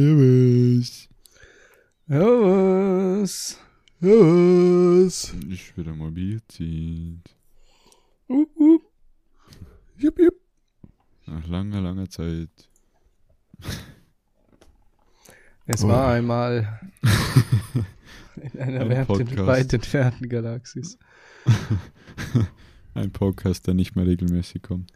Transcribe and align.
Servus. 0.00 1.08
Servus. 2.08 3.58
Servus. 4.00 5.34
Ich 5.50 5.76
wieder 5.76 5.94
mal 5.94 6.10
Bier 6.10 6.40
ziehen. 6.48 7.22
Uh, 8.26 8.46
uh. 8.56 8.80
Jupp, 9.98 10.18
jupp. 10.18 10.36
Nach 11.26 11.46
langer, 11.46 11.82
langer 11.82 12.08
Zeit. 12.08 12.48
Es 15.66 15.84
Oh. 15.84 15.88
war 15.88 16.14
einmal 16.14 16.80
in 18.36 18.58
einer 18.58 18.80
Ein 18.80 19.06
weit, 19.06 19.46
weit 19.46 19.72
entfernten 19.74 20.30
Galaxis. 20.30 20.96
Ein 22.94 23.10
Podcast, 23.12 23.66
der 23.66 23.74
nicht 23.74 23.96
mehr 23.96 24.06
regelmäßig 24.06 24.62
kommt. 24.62 24.90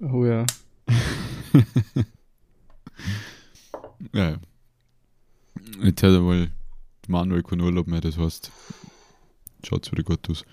Oh 0.00 0.26
ja. 0.26 0.44
Ja. 4.12 4.38
Jetzt 5.82 6.02
hat 6.02 6.20
wohl 6.20 6.50
Manuel 7.08 7.42
keinen 7.42 7.60
Urlaub 7.62 7.86
mehr, 7.86 8.00
das 8.00 8.18
heißt, 8.18 8.50
schaut's 9.62 9.90
wieder 9.92 10.02
gut 10.02 10.28
aus. 10.30 10.44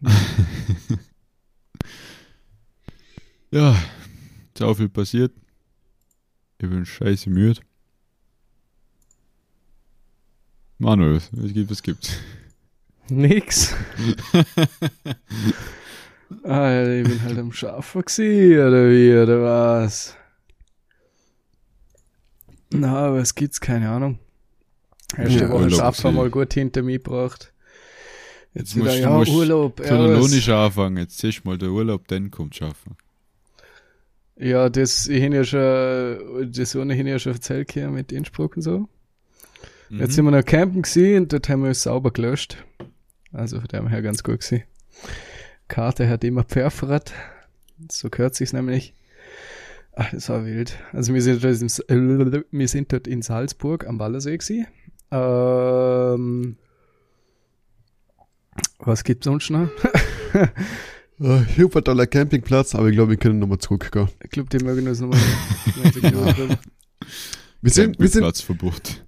ja, 3.50 3.76
so 4.56 4.74
viel 4.74 4.88
passiert. 4.88 5.32
Ich 6.58 6.68
bin 6.68 6.86
scheiße 6.86 7.30
müde. 7.30 7.60
Manuel, 10.78 11.20
was 11.32 11.52
gibt 11.52 11.70
was 11.70 11.82
gibt's? 11.82 12.18
Nix. 13.08 13.74
ah, 16.44 16.82
ich 16.84 17.06
bin 17.06 17.22
halt 17.22 17.38
am 17.38 17.52
Schaffen 17.52 18.02
gewesen, 18.02 18.66
oder 18.66 18.90
wie, 18.90 19.14
oder 19.14 19.42
was? 19.42 20.16
Na, 22.72 23.12
was 23.14 23.34
gibt's? 23.34 23.60
Keine 23.60 23.90
Ahnung. 23.90 24.18
Erste 25.16 25.40
Ja, 25.40 25.50
Woche 25.50 25.66
gewesen. 25.66 26.14
mal 26.14 26.30
gut 26.30 26.54
hinter 26.54 26.82
mir 26.82 26.98
gebracht. 26.98 27.52
Jetzt 28.54 28.74
Jetzt 28.74 28.76
wieder, 28.76 28.96
ja, 28.96 29.10
musst 29.10 29.32
Urlaub. 29.32 29.78
Zu 29.78 29.84
ja, 29.94 30.06
Lohn 30.06 30.30
nicht 30.30 30.48
anfangen, 30.48 30.96
jetzt 30.98 31.18
siehst 31.18 31.42
du 31.44 31.48
mal, 31.48 31.58
der 31.58 31.70
Urlaub, 31.70 32.06
dann 32.08 32.30
kommt 32.30 32.54
schaffen. 32.54 32.96
Ja, 34.36 34.68
das, 34.68 35.06
ich 35.06 35.22
ja 35.22 35.44
schon, 35.44 36.52
das 36.52 36.74
ich 36.74 37.06
ja 37.06 37.18
schon 37.18 37.32
erzählt 37.32 37.72
hier 37.72 37.88
mit 37.88 38.12
Innsbruck 38.12 38.56
und 38.56 38.62
so. 38.62 38.88
Mhm. 39.90 40.00
Jetzt 40.00 40.14
sind 40.14 40.24
wir 40.24 40.30
noch 40.30 40.44
campen 40.44 40.82
gewesen 40.82 41.22
und 41.22 41.32
dort 41.32 41.48
haben 41.48 41.62
wir 41.62 41.70
es 41.70 41.82
sauber 41.82 42.12
gelöscht. 42.12 42.64
Also 43.32 43.58
von 43.58 43.68
dem 43.68 43.88
her 43.88 44.02
ganz 44.02 44.22
gut 44.22 44.40
gewesen. 44.40 44.64
Karte 45.68 46.08
hat 46.08 46.24
immer 46.24 46.44
pfeffert. 46.44 47.12
So 47.90 48.08
gehört 48.10 48.34
sich's 48.34 48.52
nämlich. 48.52 48.94
Ach, 49.96 50.10
das 50.10 50.28
war 50.28 50.44
wild. 50.44 50.76
Also 50.92 51.14
wir 51.14 51.22
sind 51.22 51.44
dort 51.44 51.62
in, 51.88 52.32
äh, 52.32 52.42
wir 52.50 52.68
sind 52.68 52.92
dort 52.92 53.06
in 53.06 53.22
Salzburg 53.22 53.86
am 53.86 53.98
Wallersee 53.98 54.36
gewesen. 54.36 54.66
Ähm, 55.10 56.56
was 58.78 59.04
gibt's 59.04 59.24
sonst 59.24 59.50
noch? 59.50 59.68
Super 61.56 61.84
toller 61.84 62.08
Campingplatz, 62.08 62.74
aber 62.74 62.88
ich 62.88 62.94
glaube, 62.94 63.10
wir 63.10 63.16
können 63.16 63.38
nochmal 63.38 63.58
zurückgehen. 63.58 64.08
Ich 64.22 64.30
glaube, 64.30 64.48
die 64.50 64.64
mögen 64.64 64.88
uns 64.88 65.00
nochmal. 65.00 65.20
ja. 66.02 66.58
Wir 67.62 67.70
sind, 67.70 67.98
wir 68.00 68.08
sind, 68.08 68.22
Platzverbot. 68.22 69.03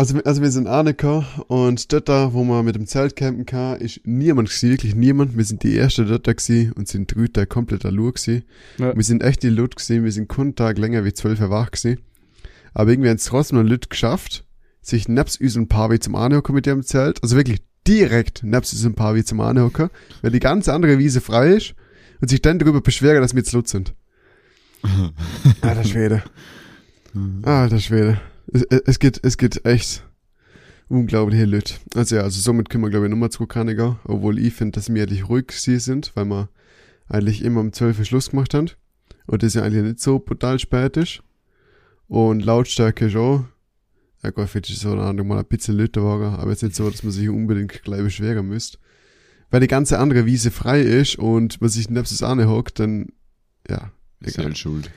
Also, 0.00 0.14
wir- 0.16 0.26
also 0.26 0.42
wir 0.42 0.50
sind 0.50 0.66
Arneker 0.66 1.24
und 1.48 1.92
dort 1.92 2.08
da, 2.08 2.32
wo 2.32 2.42
man 2.44 2.64
mit 2.64 2.74
dem 2.74 2.86
Zelt 2.86 3.16
campen 3.16 3.46
kann, 3.46 3.78
ist 3.80 4.00
niemand 4.04 4.48
gewesen, 4.48 4.70
wirklich 4.70 4.94
niemand. 4.94 5.36
Wir 5.36 5.44
sind 5.44 5.62
die 5.62 5.74
Erste 5.74 6.04
dort 6.04 6.26
da 6.26 6.32
gewesen 6.32 6.72
und 6.72 6.88
sind 6.88 7.14
drei 7.14 7.26
Tage 7.28 7.46
komplett 7.46 7.84
allein 7.84 8.12
gewesen. 8.12 8.44
Ja. 8.78 8.94
Wir 8.96 9.02
sind 9.04 9.22
echt 9.22 9.42
die 9.42 9.48
Lut 9.50 9.76
gewesen, 9.76 10.04
wir 10.04 10.12
sind 10.12 10.28
keinen 10.28 10.54
Tag 10.54 10.78
länger 10.78 11.04
wie 11.04 11.12
zwölf 11.12 11.40
Uhr 11.40 11.50
wach 11.50 11.70
gewesen. 11.70 12.00
Aber 12.74 12.90
irgendwie 12.90 13.08
haben 13.10 13.16
es 13.16 13.24
trotzdem 13.24 13.58
noch 13.62 13.68
Lut 13.68 13.90
geschafft, 13.90 14.44
sich 14.82 15.08
nebst 15.08 15.40
unseren 15.40 15.68
Paar 15.68 15.90
wie 15.90 15.98
zum 15.98 16.14
Anhocken 16.14 16.54
mit 16.54 16.66
dem 16.66 16.82
Zelt, 16.82 17.22
also 17.22 17.36
wirklich 17.36 17.60
direkt 17.86 18.42
nebst 18.42 18.72
unseren 18.72 18.94
Paar 18.94 19.14
wie 19.14 19.24
zum 19.24 19.40
Anhocken, 19.40 19.90
weil 20.22 20.30
die 20.30 20.40
ganze 20.40 20.72
andere 20.72 20.98
Wiese 20.98 21.20
frei 21.20 21.54
ist 21.54 21.74
und 22.20 22.28
sich 22.28 22.40
dann 22.42 22.58
darüber 22.58 22.80
beschweren, 22.80 23.20
dass 23.22 23.34
wir 23.34 23.40
jetzt 23.40 23.52
Lut 23.52 23.68
sind. 23.68 23.94
Alter 25.60 25.84
Schwede. 25.84 26.22
Alter 27.42 27.78
Schwede. 27.80 28.20
Es, 28.52 28.62
es- 28.62 28.98
geht, 28.98 29.20
es 29.22 29.36
geht 29.36 29.64
echt 29.64 30.04
unglaublich 30.88 31.44
Lüt. 31.46 31.80
Also 31.94 32.16
ja, 32.16 32.22
also 32.22 32.40
somit 32.40 32.68
können 32.68 32.82
wir 32.84 32.90
glaube 32.90 33.06
ich 33.06 33.10
nochmal 33.10 33.30
zurück 33.30 33.54
Hanniger, 33.56 34.00
obwohl 34.04 34.38
ich 34.38 34.54
finde, 34.54 34.72
dass 34.76 34.92
wir 34.92 35.02
eigentlich 35.02 35.28
ruhig 35.28 35.52
sie 35.52 35.78
sind, 35.78 36.12
weil 36.14 36.24
wir 36.26 36.48
eigentlich 37.08 37.42
immer 37.44 37.60
um 37.60 37.72
12 37.72 37.98
Uhr 38.00 38.04
Schluss 38.04 38.30
gemacht 38.30 38.54
haben. 38.54 38.70
Und 39.26 39.42
das 39.42 39.54
ja 39.54 39.62
eigentlich 39.62 39.84
nicht 39.84 40.00
so 40.00 40.18
brutal 40.18 40.58
spät 40.58 40.96
ist. 40.96 41.22
Und 42.08 42.44
Lautstärke 42.44 43.06
ist 43.06 43.16
auch, 43.16 43.44
ja 44.22 44.30
Gott, 44.30 44.48
vielleicht 44.48 44.70
ist 44.70 44.80
so 44.80 44.92
eine 44.92 45.02
Ahnung, 45.02 45.28
mal 45.28 45.38
ein 45.38 45.44
bisschen 45.44 45.76
Lüter 45.76 46.02
wagen, 46.04 46.34
aber 46.36 46.50
jetzt 46.50 46.62
nicht 46.64 46.74
so, 46.74 46.90
dass 46.90 47.04
man 47.04 47.12
sich 47.12 47.28
unbedingt 47.28 47.82
gleich 47.84 48.02
beschweren 48.02 48.48
müsste. 48.48 48.78
Weil 49.50 49.60
die 49.60 49.66
ganze 49.68 49.98
andere 49.98 50.26
Wiese 50.26 50.50
frei 50.50 50.80
ist 50.82 51.16
und 51.16 51.60
man 51.60 51.70
sich 51.70 51.88
nebst 51.90 52.12
das 52.12 52.22
anhockt, 52.22 52.80
dann, 52.80 53.08
ja, 53.68 53.92
Ist 54.20 54.34
egal. 54.34 54.46
halt 54.46 54.58
schuld. 54.58 54.90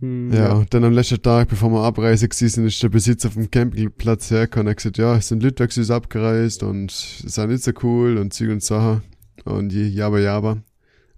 Hm, 0.00 0.32
Ja, 0.32 0.52
und 0.54 0.72
dann 0.72 0.84
am 0.84 0.92
letzten 0.92 1.22
Tag, 1.22 1.48
bevor 1.48 1.70
wir 1.70 1.82
abreisen 1.82 2.28
gewesen, 2.28 2.66
ist 2.66 2.82
der 2.82 2.88
Besitzer 2.88 3.30
vom 3.30 3.50
Campingplatz 3.50 4.30
hergekommen 4.30 4.66
und 4.66 4.70
hat 4.70 4.76
gesagt, 4.78 4.98
ja, 4.98 5.16
es 5.16 5.28
sind 5.28 5.42
Leute 5.42 5.66
gewesen, 5.66 5.92
abgereist 5.92 6.62
und 6.62 6.90
es 6.90 7.22
ist 7.24 7.38
auch 7.38 7.46
nicht 7.46 7.62
so 7.62 7.72
cool 7.82 8.16
und 8.18 8.32
Zeug 8.32 8.50
und 8.50 8.62
Sachen. 8.62 9.02
Und 9.44 9.72
je, 9.72 9.86
jaba, 9.86 10.18
jaba. 10.18 10.58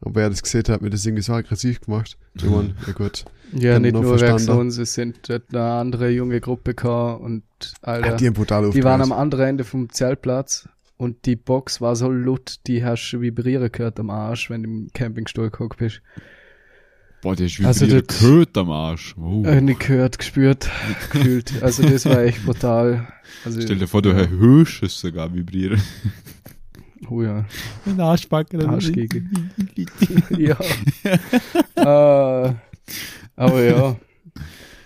Aber 0.00 0.14
wer 0.16 0.30
das 0.30 0.42
gesehen 0.42 0.60
hat, 0.60 0.68
hat 0.68 0.82
mir 0.82 0.90
das 0.90 1.06
irgendwie 1.06 1.22
so 1.22 1.32
aggressiv 1.32 1.80
gemacht. 1.80 2.18
Ich 2.34 2.44
mein, 2.44 2.74
ja 2.86 2.92
gut. 2.92 3.24
Ja, 3.52 3.78
nicht 3.78 3.92
nur. 3.92 4.20
Reaktions, 4.20 4.78
es 4.78 4.94
sind 4.94 5.30
eine 5.30 5.62
andere 5.62 6.10
junge 6.10 6.40
Gruppe 6.40 6.74
gehabt 6.74 7.22
und 7.22 7.42
Alter, 7.82 8.12
Hat 8.12 8.20
die 8.20 8.30
die 8.30 8.84
waren 8.84 9.02
am 9.02 9.12
anderen 9.12 9.46
Ende 9.46 9.64
vom 9.64 9.90
Zeltplatz 9.90 10.68
und 10.96 11.26
die 11.26 11.36
Box 11.36 11.80
war 11.80 11.94
so 11.94 12.10
laut, 12.10 12.56
die 12.66 12.84
hast 12.84 13.10
du 13.10 13.20
vibrieren 13.20 13.70
gehört 13.70 14.00
am 14.00 14.10
Arsch, 14.10 14.50
wenn 14.50 14.62
du 14.62 14.70
im 14.70 14.88
Campingstuhl 14.92 15.50
gehockt 15.50 15.78
bist. 15.78 16.00
Boah, 17.22 17.36
der 17.36 17.46
ist 17.46 17.60
Also 17.64 17.86
vibriert 17.86 18.10
das- 18.10 18.18
gehört 18.18 18.58
am 18.58 18.70
Arsch. 18.70 19.14
Oh. 19.16 19.44
Äh, 19.44 19.60
nicht 19.60 19.80
gehört, 19.80 20.18
gespürt, 20.18 20.68
gefühlt. 21.12 21.52
Also 21.62 21.84
das 21.88 22.04
war 22.04 22.18
echt 22.22 22.44
brutal. 22.44 23.06
Also, 23.44 23.60
Stell 23.60 23.78
dir 23.78 23.86
vor, 23.86 24.02
du 24.02 24.12
hörst 24.12 24.82
es 24.82 24.98
sogar 25.00 25.32
vibrieren. 25.32 25.80
oh 27.08 27.22
ja, 27.22 27.44
Ein 27.86 28.00
Arschbacken. 28.00 28.60
Arschgegel. 28.66 29.24
ja. 30.36 30.56
äh, 31.76 32.54
aber 33.36 33.62
ja, 33.62 33.96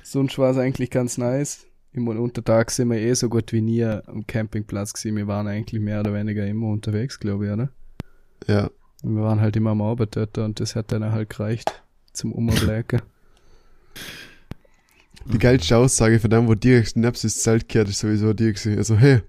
sonst 0.03 0.39
war 0.39 0.51
es 0.51 0.59
eigentlich 0.59 0.91
ganz 0.91 1.19
nice. 1.19 1.67
Im 1.93 2.07
Untertag 2.09 2.71
sind 2.71 2.91
wir 2.91 2.99
eh 2.99 3.15
so 3.15 3.31
gut 3.31 3.55
wie 3.55 3.63
nie 3.63 3.83
am 3.83 4.27
Campingplatz 4.27 4.93
gewesen. 4.93 5.17
Wir 5.17 5.27
waren 5.27 5.47
eigentlich 5.47 5.81
mehr 5.81 6.01
oder 6.01 6.13
weniger 6.13 6.47
immer 6.47 6.69
unterwegs, 6.69 7.19
glaube 7.19 7.47
ich, 7.47 7.53
oder? 7.53 7.71
Ja. 8.47 8.71
Und 9.03 9.17
wir 9.17 9.23
waren 9.23 9.41
halt 9.41 9.57
immer 9.57 9.71
am 9.71 9.81
Arbeit 9.81 10.17
dort 10.17 10.37
und 10.37 10.61
das 10.61 10.77
hat 10.77 10.93
dann 10.93 11.11
halt 11.13 11.31
gereicht 11.31 11.83
zum 12.17 12.33
Umblecken. 12.33 13.03
Die 15.33 15.39
geilste 15.39 15.77
Aussage 15.77 16.21
von 16.21 16.31
dem, 16.31 16.47
wo 16.47 16.55
direkt 16.55 16.97
nebst 16.97 17.25
das 17.25 17.39
Zelt 17.39 17.69
gehört, 17.69 17.89
ist 17.89 17.99
sowieso 17.99 18.33
die 18.33 18.53
gewesen. 18.53 18.79
Also, 18.79 18.97
hey, 18.97 19.23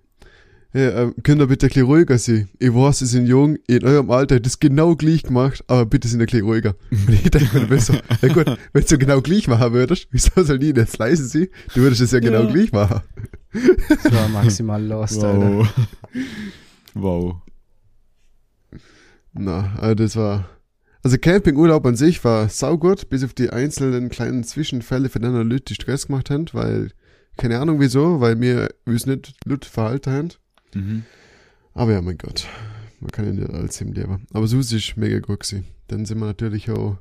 hey 0.72 0.90
ähm, 0.90 1.16
könnt 1.24 1.42
ihr 1.42 1.48
bitte 1.48 1.66
ein 1.66 1.70
bisschen 1.70 1.86
ruhiger 1.88 2.20
sein? 2.20 2.50
Ich 2.60 2.72
weiß, 2.72 3.00
sie 3.00 3.08
sind 3.08 3.26
jung, 3.26 3.58
in 3.66 3.84
eurem 3.84 4.12
Alter 4.12 4.36
hat 4.36 4.46
das 4.46 4.60
genau 4.60 4.96
gleich 4.96 5.24
gemacht, 5.24 5.64
aber 5.66 5.88
bitte 5.88 6.08
sind 6.08 6.20
ein 6.22 6.28
bisschen 6.28 6.46
ruhiger. 6.46 6.76
Und 6.92 7.10
ich 7.10 7.32
denke 7.32 7.62
mir 7.62 7.80
so, 7.80 7.94
ja 7.94 8.32
gut, 8.32 8.46
wenn 8.74 8.86
du 8.86 8.98
genau 9.00 9.22
gleich 9.22 9.48
machen 9.48 9.74
würdest, 9.74 10.08
wieso 10.12 10.44
soll 10.44 10.60
die 10.60 10.68
jetzt 10.70 11.00
leise 11.00 11.26
sein? 11.26 11.48
Du 11.74 11.82
würdest 11.82 12.02
es 12.02 12.12
ja 12.12 12.20
genau 12.20 12.44
Ja. 12.44 12.52
gleich 12.52 12.72
machen. 12.72 13.02
Das 13.90 14.14
war 14.14 14.28
maximal 14.30 14.84
lost, 14.84 15.24
Alter. 15.24 15.50
Wow. 15.52 15.68
wow. 16.94 17.36
Na, 19.34 19.74
also 19.80 19.96
das 19.96 20.16
war. 20.16 20.50
Also 21.08 21.20
Campingurlaub 21.20 21.86
an 21.86 21.96
sich 21.96 22.22
war 22.26 22.50
saugut, 22.50 23.08
bis 23.08 23.24
auf 23.24 23.34
die 23.34 23.50
einzelnen 23.50 24.10
kleinen 24.10 24.44
Zwischenfälle, 24.44 25.08
von 25.08 25.22
denen 25.22 25.50
Leute 25.50 25.64
die 25.64 25.76
Stress 25.76 26.08
gemacht 26.08 26.30
haben, 26.30 26.48
weil, 26.52 26.92
keine 27.38 27.60
Ahnung 27.60 27.80
wieso, 27.80 28.20
weil 28.20 28.42
wir 28.42 28.76
uns 28.84 29.06
nicht 29.06 29.34
Leute 29.46 29.70
verhalten 29.70 30.12
haben. 30.12 30.30
Mhm. 30.74 31.04
Aber 31.74 31.94
ja, 31.94 32.02
mein 32.02 32.18
Gott, 32.18 32.46
man 33.00 33.10
kann 33.12 33.24
ja 33.24 33.32
nicht 33.32 33.50
alles 33.50 33.80
im 33.80 33.94
Leben. 33.94 34.28
Aber 34.34 34.48
so 34.48 34.60
ist 34.60 34.74
es 34.74 34.98
mega 34.98 35.20
gut 35.20 35.40
gewesen. 35.40 35.64
Dann 35.88 36.04
sind 36.04 36.20
wir 36.20 36.26
natürlich 36.26 36.70
auch 36.72 36.98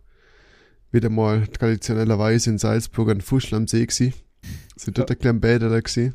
wieder 0.93 1.11
mal 1.11 1.44
traditionellerweise 1.49 2.50
in 2.50 2.59
Salzburg 2.59 3.11
an 3.11 3.20
Fuschl 3.23 3.56
am 3.56 3.67
See 3.67 3.87
gewesen. 3.87 4.14
Sind 4.76 4.99
dort 4.99 5.11
ein 5.11 5.19
kleiner 5.19 5.41
Bäder 5.41 5.69
da 5.69 5.81
gewesen. 5.81 6.14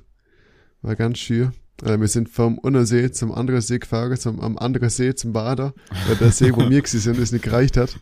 War 0.81 0.95
ganz 0.95 1.17
schön. 1.19 1.51
Also 1.81 1.99
wir 1.99 2.07
sind 2.07 2.29
vom 2.29 2.57
Unnersee 2.59 3.11
zum 3.11 3.31
anderen 3.31 3.61
See 3.61 3.79
gefahren, 3.79 4.15
zum, 4.17 4.39
am 4.39 4.57
anderen 4.57 4.89
See 4.89 5.15
zum 5.15 5.33
Bader, 5.33 5.73
weil 6.07 6.15
der 6.17 6.31
See, 6.31 6.53
wo 6.53 6.57
wir 6.69 6.83
sind, 6.85 7.17
es 7.17 7.31
nicht 7.31 7.43
gereicht 7.43 7.77
hat. 7.77 7.97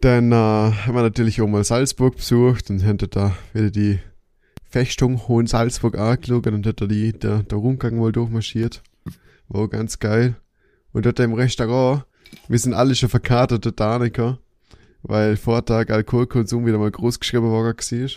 Dann 0.00 0.32
äh, 0.32 0.34
haben 0.34 0.94
wir 0.94 1.02
natürlich 1.02 1.40
auch 1.40 1.46
mal 1.46 1.62
Salzburg 1.62 2.16
besucht 2.16 2.70
und 2.70 2.84
haben 2.84 2.98
da 2.98 3.36
wieder 3.52 3.70
die 3.70 4.00
Festung 4.68 5.28
Hohen 5.28 5.46
Salzburg 5.46 5.96
angeschaut 5.98 6.46
und 6.46 6.66
dort 6.66 6.80
da 6.80 6.86
die, 6.86 7.12
der, 7.12 7.42
der 7.42 7.58
Rundgang 7.58 7.98
mal 7.98 8.10
durchmarschiert. 8.10 8.82
War 9.48 9.68
ganz 9.68 9.98
geil. 9.98 10.36
Und 10.92 11.06
dort 11.06 11.20
im 11.20 11.34
Restaurant, 11.34 12.04
wir 12.48 12.58
sind 12.58 12.74
alle 12.74 12.94
schon 12.94 13.10
verkatert, 13.10 13.64
der 13.64 13.72
Danica. 13.72 14.38
weil 15.02 15.36
Vortag 15.36 15.90
Alkoholkonsum 15.90 16.64
wieder 16.66 16.78
mal 16.78 16.90
groß 16.90 17.20
geschrieben 17.20 17.50
worden 17.50 17.76
war. 17.76 18.10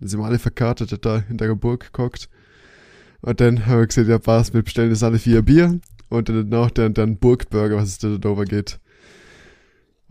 Dann 0.00 0.08
sind 0.08 0.20
wir 0.20 0.26
alle 0.26 0.38
verkartet, 0.38 1.04
da 1.04 1.22
hinter 1.26 1.46
der 1.46 1.54
Burg 1.54 1.92
geguckt. 1.92 2.28
Und 3.20 3.40
dann 3.40 3.66
haben 3.66 3.80
wir 3.80 3.86
gesagt, 3.86 4.08
ja 4.08 4.18
passt, 4.18 4.54
wir 4.54 4.62
bestellen 4.62 4.90
jetzt 4.90 5.02
alle 5.02 5.18
vier 5.18 5.42
Bier. 5.42 5.80
Und 6.08 6.28
dann 6.28 6.48
noch 6.48 6.70
dann, 6.70 6.94
dann 6.94 7.16
Burgburger, 7.16 7.76
was 7.76 7.88
es 7.88 7.98
da 7.98 8.16
drüber 8.16 8.44
geht. 8.44 8.78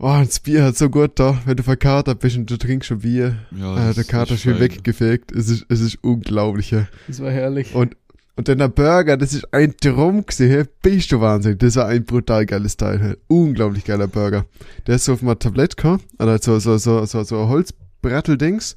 Oh, 0.00 0.22
das 0.24 0.38
Bier 0.38 0.62
hat 0.62 0.76
so 0.76 0.88
gut 0.88 1.12
da, 1.16 1.40
wenn 1.44 1.56
du 1.56 1.64
verkatert 1.64 2.20
bist 2.20 2.36
und 2.36 2.48
du 2.48 2.56
trinkst 2.56 2.86
schon 2.86 3.00
Bier. 3.00 3.36
Ja, 3.50 3.90
äh, 3.90 3.94
der 3.94 4.04
Kater 4.04 4.34
ist 4.34 4.42
schön 4.42 4.58
fein. 4.58 4.70
weggefegt. 4.70 5.32
Es 5.32 5.48
ist, 5.48 5.66
es 5.68 5.80
ist 5.80 5.98
unglaublich. 6.04 6.70
ja. 6.70 6.86
Das 7.08 7.20
war 7.20 7.32
herrlich. 7.32 7.74
Und, 7.74 7.96
und 8.36 8.46
dann 8.46 8.58
der 8.58 8.68
Burger, 8.68 9.16
das 9.16 9.34
ist 9.34 9.52
ein 9.52 9.76
Traum 9.76 10.24
gewesen, 10.24 10.48
hey, 10.48 10.64
bist 10.82 11.10
du 11.10 11.20
Wahnsinn. 11.20 11.58
Das 11.58 11.74
war 11.74 11.86
ein 11.88 12.04
brutal 12.04 12.46
geiles 12.46 12.76
Teil, 12.76 13.00
hey. 13.00 13.16
Unglaublich 13.26 13.84
geiler 13.84 14.06
Burger. 14.06 14.46
Der 14.86 14.94
ist 14.94 15.06
so 15.06 15.14
auf 15.14 15.22
einem 15.22 15.36
Tablett 15.36 15.76
gehabt, 15.76 16.04
oder 16.20 16.38
so, 16.38 16.60
so, 16.60 16.78
so, 16.78 17.04
so, 17.04 17.24
so 17.24 17.42
ein 17.42 17.48
Holzbretteldings, 17.48 18.76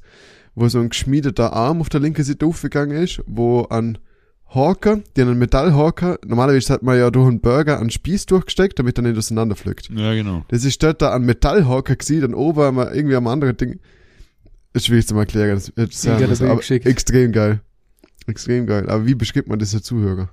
wo 0.54 0.68
so 0.68 0.80
ein 0.80 0.90
geschmiedeter 0.90 1.52
Arm 1.52 1.80
auf 1.80 1.88
der 1.88 2.00
linken 2.00 2.24
Seite 2.24 2.46
aufgegangen 2.46 2.96
ist, 2.96 3.22
wo 3.26 3.66
ein 3.68 3.98
Haker, 4.54 5.00
die 5.16 5.22
einen 5.22 5.38
Metallhaker, 5.38 6.18
normalerweise 6.26 6.74
hat 6.74 6.82
man 6.82 6.98
ja 6.98 7.10
durch 7.10 7.26
einen 7.28 7.40
Burger 7.40 7.80
einen 7.80 7.88
Spieß 7.90 8.26
durchgesteckt, 8.26 8.78
damit 8.78 8.98
er 8.98 9.02
nicht 9.02 9.16
auseinanderfliegt. 9.16 9.88
Ja, 9.90 10.12
genau. 10.12 10.44
Das 10.48 10.64
ist 10.64 10.82
dort 10.82 11.00
da 11.00 11.14
ein 11.14 11.22
Metallhaker 11.22 11.96
gewesen, 11.96 12.20
dann 12.20 12.34
oben 12.34 12.60
haben 12.60 12.76
wir 12.76 12.94
irgendwie 12.94 13.16
am 13.16 13.26
anderen 13.28 13.56
Ding. 13.56 13.80
Ist 14.74 14.86
schwierig 14.86 15.06
zu 15.06 15.16
erklären. 15.16 15.54
Das 15.54 15.68
ist 15.68 16.04
Ich 16.04 16.10
hab 16.10 16.18
das 16.28 16.42
aber 16.42 16.60
extrem 16.86 17.32
geil. 17.32 17.60
Extrem 18.26 18.66
geil. 18.66 18.88
Aber 18.88 19.06
wie 19.06 19.14
beschreibt 19.14 19.48
man 19.48 19.58
das 19.58 19.70
der 19.72 19.82
Zuhörer? 19.82 20.28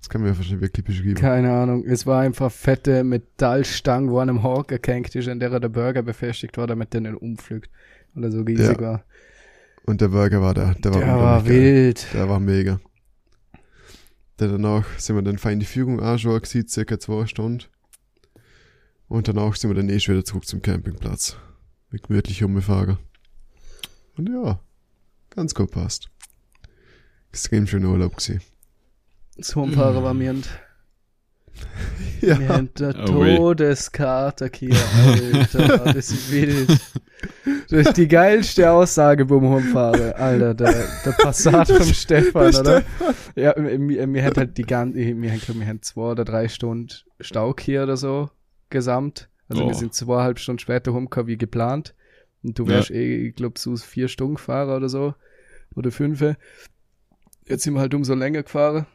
Das 0.00 0.08
kann 0.08 0.20
man 0.20 0.30
ja 0.30 0.36
wahrscheinlich 0.36 0.62
wirklich 0.62 0.84
beschreiben. 0.86 1.14
Keine 1.14 1.52
Ahnung. 1.52 1.84
Es 1.84 2.06
war 2.06 2.20
einfach 2.20 2.50
fette 2.52 3.02
Metallstange, 3.04 4.10
wo 4.10 4.20
an 4.20 4.30
einem 4.30 4.42
Haken 4.42 4.80
gehängt 4.80 5.14
ist, 5.14 5.28
an 5.28 5.40
der 5.40 5.58
der 5.58 5.68
Burger 5.68 6.02
befestigt 6.02 6.56
war, 6.56 6.66
damit 6.66 6.92
der 6.94 7.00
nicht 7.02 7.16
umfliegt. 7.16 7.70
Weil 8.14 8.24
er 8.24 8.30
so 8.30 8.42
riesig 8.42 8.80
Ja. 8.80 8.80
war. 8.80 9.04
Und 9.88 10.02
der 10.02 10.08
Burger 10.08 10.42
war 10.42 10.52
da. 10.52 10.74
Der 10.74 10.92
war, 10.92 11.00
Der 11.00 11.08
war 11.08 11.14
unglaublich 11.14 11.48
geil. 11.54 11.64
wild. 11.64 12.06
Der 12.12 12.28
war 12.28 12.40
mega. 12.40 12.78
Dann 14.36 14.50
danach 14.52 14.84
sind 14.98 15.16
wir 15.16 15.22
dann 15.22 15.38
fein 15.38 15.54
in 15.54 15.60
die 15.60 15.66
Führung 15.66 15.98
anschauen 16.00 16.42
gewesen, 16.42 16.68
circa 16.68 16.98
zwei 16.98 17.26
Stunden. 17.26 17.64
Und 19.08 19.28
danach 19.28 19.56
sind 19.56 19.70
wir 19.70 19.74
dann 19.74 19.88
eh 19.88 19.98
schon 19.98 20.14
wieder 20.14 20.26
zurück 20.26 20.46
zum 20.46 20.60
Campingplatz. 20.60 21.38
Mit 21.90 22.02
gemütlich 22.02 22.42
rumgefahren. 22.44 22.98
Und 24.18 24.28
ja, 24.28 24.60
ganz 25.30 25.54
gut 25.54 25.70
passt. 25.70 26.10
Extrem 27.30 27.66
schöner 27.66 27.88
Urlaub 27.88 28.14
gewesen. 28.14 28.42
Das 29.38 29.56
Homefahrer 29.56 30.02
war 30.02 30.12
mir 30.12 30.32
und 30.32 30.50
Ja. 32.20 32.36
wir 32.40 32.48
haben 32.48 32.68
der 32.74 32.96
Oh. 32.98 33.06
Todeskater 33.54 34.50
hier, 34.52 34.74
Alter. 35.06 35.78
Das 35.94 36.10
ist 36.10 36.32
wild. 36.32 36.68
Das 37.70 37.86
ist 37.86 37.96
die 37.96 38.08
geilste 38.08 38.70
Aussage 38.72 39.24
beim 39.24 39.42
Homefahrer, 39.42 40.16
Alter. 40.16 40.54
Der, 40.54 40.72
der 41.04 41.12
Passat 41.12 41.68
vom 41.68 41.86
Stefan, 41.94 42.54
oder? 42.56 42.82
Ja, 43.36 43.54
wir, 43.56 43.78
wir 44.12 44.24
haben 44.24 44.34
halt 44.36 44.58
die 44.58 44.62
ganze, 44.64 44.98
wir 44.98 45.30
haben, 45.30 45.60
wir 45.60 45.66
haben 45.66 45.82
zwei 45.82 46.10
oder 46.10 46.24
drei 46.24 46.48
Stunden 46.48 46.88
Stau 47.20 47.54
hier 47.58 47.84
oder 47.84 47.96
so 47.96 48.30
gesamt. 48.70 49.28
Also 49.48 49.62
Oh. 49.64 49.68
wir 49.68 49.74
sind 49.74 49.94
zweieinhalb 49.94 50.40
Stunden 50.40 50.58
später 50.58 50.90
rumgekommen 50.90 51.28
wie 51.28 51.38
geplant. 51.38 51.94
Und 52.42 52.58
du 52.58 52.64
Ja. 52.64 52.70
wärst 52.70 52.90
eh, 52.90 53.28
ich 53.28 53.34
glaube, 53.36 53.58
so 53.60 53.76
vier 53.76 54.08
Stunden 54.08 54.34
gefahren 54.34 54.70
oder 54.76 54.88
so. 54.88 55.14
Oder 55.76 55.92
fünf. 55.92 56.20
Jetzt 57.46 57.62
sind 57.62 57.74
wir 57.74 57.80
halt 57.80 57.94
umso 57.94 58.14
länger 58.14 58.42
gefahren. 58.42 58.86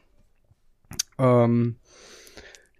Ähm, 1.17 1.77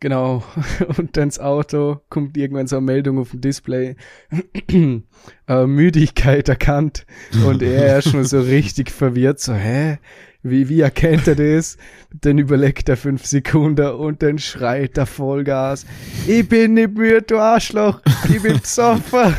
genau. 0.03 0.43
Und 0.97 1.17
dann 1.17 1.29
das 1.29 1.39
Auto 1.39 2.01
kommt 2.09 2.37
irgendwann 2.37 2.67
so 2.67 2.77
eine 2.77 2.85
Meldung 2.85 3.17
auf 3.17 3.31
dem 3.31 3.41
Display. 3.41 3.95
äh, 5.47 5.65
Müdigkeit 5.65 6.47
erkannt. 6.47 7.07
Und 7.47 7.63
er 7.63 7.97
ist 7.99 8.11
schon 8.11 8.25
so 8.25 8.41
richtig 8.41 8.91
verwirrt. 8.91 9.39
So, 9.39 9.53
hä? 9.53 9.97
Wie, 10.45 10.67
wie 10.67 10.81
erkennt 10.81 11.25
er 11.25 11.35
das? 11.35 11.77
Dann 12.11 12.37
überlegt 12.37 12.89
er 12.89 12.97
fünf 12.97 13.25
Sekunden 13.25 13.93
und 13.93 14.21
dann 14.21 14.39
schreit 14.39 14.97
er 14.97 15.05
Vollgas. 15.05 15.85
Ich 16.27 16.49
bin 16.49 16.73
nicht 16.73 16.95
müde, 16.95 17.21
du 17.21 17.37
Arschloch. 17.37 18.01
Ich 18.27 18.41
bin 18.41 18.59
besoffen. 18.61 19.33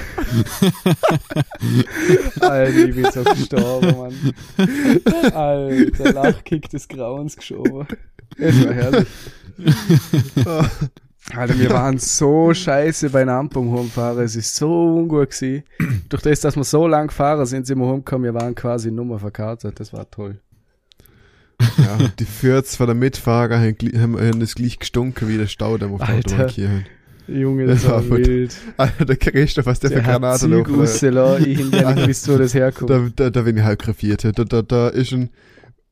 Alter, 2.41 2.89
ich 2.89 2.95
bin 2.95 3.07
so 3.13 3.23
gestorben, 3.23 3.95
Mann. 3.99 5.35
Alter, 5.35 6.13
Lachkick 6.15 6.71
des 6.71 6.89
Grauens 6.89 7.37
geschoben. 7.37 7.87
Es 8.39 8.65
war 8.65 8.73
herrlich. 8.73 9.07
Alter, 11.35 11.59
wir 11.59 11.71
waren 11.71 11.99
so 11.99 12.53
scheiße 12.53 13.09
bei 13.11 13.23
einem 13.23 13.49
beim 13.49 13.73
Heimfahren. 13.75 14.23
Es 14.25 14.37
ist 14.37 14.55
so 14.57 14.69
ungut 14.99 15.31
gewesen. 15.31 15.63
Durch 16.11 16.23
das, 16.23 16.41
dass 16.41 16.55
wir 16.57 16.65
so 16.65 16.87
lang 16.87 17.07
gefahren 17.09 17.47
sind, 17.47 17.67
sind 17.67 17.79
wir 17.79 17.87
heimgekommen. 17.89 18.25
Wir 18.25 18.35
waren 18.35 18.55
quasi 18.55 18.91
Nummer 18.91 19.19
verkartet. 19.19 19.81
Das 19.81 19.93
war 19.93 20.11
toll. 20.11 20.39
ja. 21.79 21.99
Die 22.19 22.25
Fürz 22.27 22.77
von 22.77 22.87
der 22.87 22.95
Mitfahrer 22.95 23.59
haben, 23.59 23.77
haben, 24.19 24.41
das 24.41 24.55
gleich 24.55 24.79
gestunken 24.79 25.29
wie 25.29 25.39
der 25.39 25.49
auf 25.93 26.01
der 26.01 26.09
Alter. 26.09 26.31
Autobahn 26.35 26.49
hier. 26.51 26.69
hin. 26.69 26.85
Junge, 27.27 27.67
das 27.67 27.83
Das 27.83 27.91
war 27.91 28.11
war 28.11 28.19
wild. 28.19 28.55
Alter, 28.77 29.05
der 29.07 29.17
Christoph, 29.17 29.65
was 29.65 29.81
der, 29.81 29.89
Der 29.91 30.05
für 30.05 30.13
hat 30.13 30.21
laufen. 30.51 30.75
rausgelassen. 30.81 31.47
Ich 31.47 31.59
habe 31.83 31.95
nicht 31.95 32.03
gewusst, 32.03 32.29
wo 32.29 32.37
das 32.37 32.53
herkommt. 32.53 32.91
Da, 32.91 33.09
da, 33.17 33.31
da 33.31 33.43
bin 33.43 33.57
ich 33.57 33.63
halb 33.63 33.81
grafiert. 33.81 34.25
Da, 34.25 34.33
da, 34.45 34.61
da 34.61 34.89
ist 34.89 35.13
ein, 35.13 35.31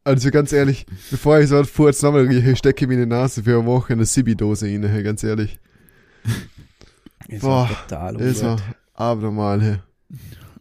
also 0.04 0.30
ganz 0.30 0.52
ehrlich, 0.52 0.86
bevor 1.10 1.38
ich 1.40 1.48
so 1.48 1.62
fuhr, 1.64 1.88
jetzt 1.88 2.02
nochmal 2.02 2.26
rieche, 2.26 2.56
stecke 2.56 2.84
ich 2.84 2.88
mir 2.88 2.94
in 2.94 3.00
die 3.00 3.06
Nase 3.06 3.42
für 3.42 3.56
eine 3.58 3.66
Woche 3.66 3.92
eine 3.92 4.04
Sibi-Dose 4.04 4.66
rein, 4.66 5.04
ganz 5.04 5.22
ehrlich. 5.24 5.58
Es 7.28 7.40
Boah, 7.40 7.68
total 7.88 8.16
ungut. 8.16 8.62
abnormal, 8.94 9.62
hey. 9.62 9.76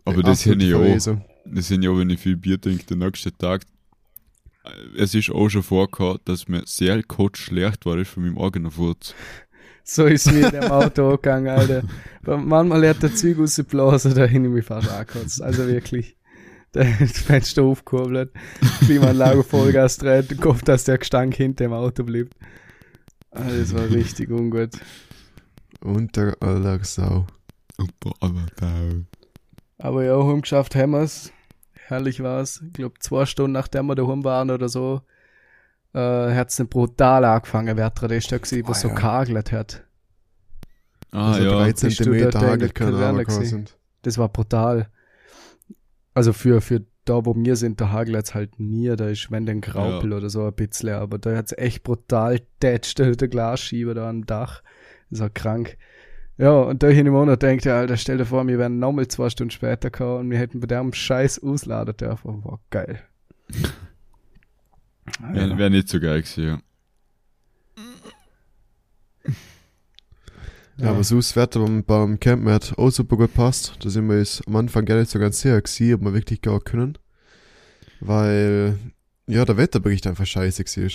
Aber 0.05 0.23
das 0.23 0.45
hätte 0.45 0.63
ich 0.63 0.73
auch. 0.75 1.01
Das 1.45 1.67
sind 1.67 1.83
ja, 1.83 1.95
wenn 1.97 2.09
ich 2.09 2.19
viel 2.19 2.37
Bier 2.37 2.59
trinke, 2.61 2.85
der 2.85 2.97
nächste 2.97 3.35
Tag. 3.35 3.63
äh, 4.63 4.69
Es 5.01 5.13
ist 5.15 5.29
auch 5.31 5.49
schon 5.49 5.63
vorgekommen, 5.63 6.19
dass 6.25 6.47
mir 6.47 6.63
sehr 6.65 7.01
kurz 7.03 7.39
schlecht 7.39 7.85
war 7.85 7.97
ist 7.97 8.09
von 8.11 8.23
meinem 8.23 8.37
eigenen 8.37 8.71
Furz. 8.71 9.13
So 9.83 10.05
ist 10.05 10.31
mir 10.31 10.45
in 10.45 10.51
dem 10.61 10.71
Auto 10.71 11.09
gegangen, 11.17 11.47
Alter. 11.49 11.83
Manchmal 12.21 12.87
hat 12.87 13.01
der 13.03 13.13
Zeug 13.15 13.39
rausgeblasen, 13.39 14.13
da 14.13 14.25
hin 14.25 14.45
ich 14.45 14.51
mich 14.51 14.65
fast 14.65 14.89
angekotzt. 14.89 15.41
Also 15.41 15.67
wirklich. 15.67 16.15
Der 16.75 16.85
Fenster 16.85 17.63
aufgekurbelt, 17.63 18.31
Klimaanlage 18.85 19.43
Vollgas 19.49 19.97
dreht, 19.97 20.39
gehofft, 20.39 20.67
dass 20.69 20.85
der 20.85 20.97
Gestank 20.99 21.35
hinter 21.35 21.65
dem 21.65 21.73
Auto 21.73 22.03
bleibt. 22.03 22.33
Also 23.31 23.57
das 23.59 23.73
war 23.75 23.89
richtig 23.89 24.29
ungut. 24.31 24.71
Unter 25.81 26.37
aller 26.41 26.81
Sau. 26.83 27.27
Boah, 27.99 28.13
aber 28.21 28.45
da. 28.55 28.71
Aber 29.79 30.03
ja, 30.05 30.15
heimgeschafft 30.23 30.75
haben 30.75 30.91
wir's. 30.91 31.31
Herrlich 31.87 32.23
war's. 32.23 32.61
Ich 32.67 32.73
glaube, 32.73 32.99
zwei 32.99 33.25
Stunden 33.25 33.51
nachdem 33.53 33.87
wir 33.87 33.95
daheim 33.95 34.23
waren 34.23 34.49
oder 34.51 34.69
so, 34.69 35.01
äh, 35.93 35.99
hat's 36.33 36.55
dann 36.55 36.69
brutal 36.69 37.25
angefangen, 37.25 37.75
wer 37.75 37.89
der 37.89 38.11
ist 38.11 38.31
da 38.31 38.37
gewesen, 38.37 38.67
was 38.67 38.77
Ah, 38.77 38.81
so 38.81 38.87
ja. 38.89 38.93
kagelt 38.95 39.51
hat. 39.51 39.83
Ah, 41.11 41.33
also 41.33 41.43
ja. 41.43 41.51
drei 41.51 41.71
Bist 41.73 41.83
du 41.83 41.89
Zentimeter 41.89 42.29
der 42.39 42.49
runtergekommen 42.51 43.17
gewesen? 43.17 43.45
sind. 43.45 43.77
Das 44.03 44.17
war 44.17 44.29
brutal. 44.29 44.89
Also 46.13 46.33
für, 46.33 46.61
für 46.61 46.85
da, 47.05 47.25
wo 47.25 47.35
wir 47.35 47.55
sind, 47.55 47.81
da 47.81 47.89
hagelt 47.89 48.15
jetzt 48.15 48.35
halt 48.35 48.59
nie, 48.59 48.93
da 48.95 49.07
ist 49.07 49.31
wenn 49.31 49.45
denn 49.45 49.61
Graupel 49.61 50.13
oder 50.13 50.29
so 50.29 50.45
ein 50.45 50.53
bisschen, 50.53 50.93
aber 50.93 51.17
da 51.17 51.35
hat's 51.35 51.53
echt 51.57 51.83
brutal 51.83 52.41
tätscht, 52.59 52.99
der 52.99 53.15
Glasschieber 53.15 53.93
da 53.93 54.09
am 54.09 54.25
Dach. 54.25 54.61
Das 55.09 55.19
war 55.21 55.29
krank. 55.29 55.77
Ja, 56.37 56.53
und 56.61 56.81
da 56.81 56.87
hin 56.87 57.05
im 57.05 57.13
Monat 57.13 57.41
denkt 57.43 57.65
er, 57.65 57.75
Alter, 57.75 57.97
stell 57.97 58.17
dir 58.17 58.25
vor, 58.25 58.47
wir 58.47 58.57
wären 58.57 58.79
nochmal 58.79 59.07
zwei 59.07 59.29
Stunden 59.29 59.51
später 59.51 59.89
gekommen 59.89 60.19
und 60.21 60.31
wir 60.31 60.37
hätten 60.37 60.59
bei 60.59 60.67
dem 60.67 60.93
Scheiß 60.93 61.43
ausladen 61.43 61.95
dürfen. 61.97 62.43
War 62.43 62.59
geil. 62.69 63.01
Wäre 65.19 65.57
wär 65.57 65.69
nicht 65.69 65.89
so 65.89 65.99
geil 65.99 66.21
gewesen, 66.21 66.43
ja. 66.43 66.59
Ja, 70.81 70.91
aber 70.91 71.03
so 71.03 71.17
das 71.17 71.35
Wetter 71.35 71.59
beim, 71.59 71.83
beim 71.83 72.19
Camp 72.19 72.47
hat 72.47 72.77
auch 72.77 72.89
super 72.89 73.17
gut 73.17 73.33
passt. 73.33 73.75
Da 73.81 73.89
sind 73.89 74.07
wir 74.07 74.17
jetzt 74.17 74.47
am 74.47 74.55
Anfang 74.55 74.85
gar 74.85 74.97
nicht 74.97 75.11
so 75.11 75.19
ganz 75.19 75.39
sicher 75.39 75.61
gewesen, 75.61 75.93
ob 75.93 76.01
wir 76.01 76.13
wirklich 76.13 76.41
gar 76.41 76.59
können. 76.59 76.97
Weil, 77.99 78.77
ja, 79.27 79.45
der 79.45 79.57
Wetterbericht 79.57 80.07
einfach 80.07 80.25
scheiße 80.25 80.63
war. 80.65 80.91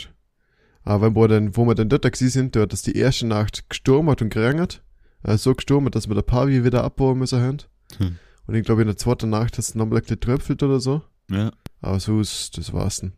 Aber 0.82 1.14
wo, 1.14 1.26
dann, 1.26 1.56
wo 1.56 1.64
wir 1.64 1.74
dann 1.74 1.88
dort 1.88 2.02
gewesen 2.02 2.30
sind, 2.30 2.56
da 2.56 2.60
hat 2.60 2.72
es 2.72 2.82
die 2.82 2.96
erste 2.96 3.26
Nacht 3.26 3.68
gestürmt 3.68 4.22
und 4.22 4.30
geregnet. 4.30 4.82
Also 5.22 5.50
so 5.50 5.54
gestürmt, 5.54 5.94
dass 5.94 6.08
wir 6.08 6.14
der 6.14 6.22
Pavi 6.22 6.64
wieder 6.64 6.84
abbauen 6.84 7.18
müssen 7.18 7.40
haben. 7.40 7.58
Hm. 7.98 8.16
Und 8.46 8.54
ich 8.54 8.64
glaube, 8.64 8.82
in 8.82 8.88
der 8.88 8.96
zweiten 8.96 9.30
Nacht 9.30 9.54
hat 9.54 9.58
es 9.58 9.74
nochmal 9.74 9.98
ein 9.98 10.02
bisschen 10.02 10.20
tröpfelt 10.20 10.62
oder 10.62 10.80
so. 10.80 11.02
Ja, 11.30 11.50
Aber 11.80 11.98
so 12.00 12.20
ist, 12.20 12.56
das 12.56 12.72
war's 12.72 13.00
dann. 13.00 13.12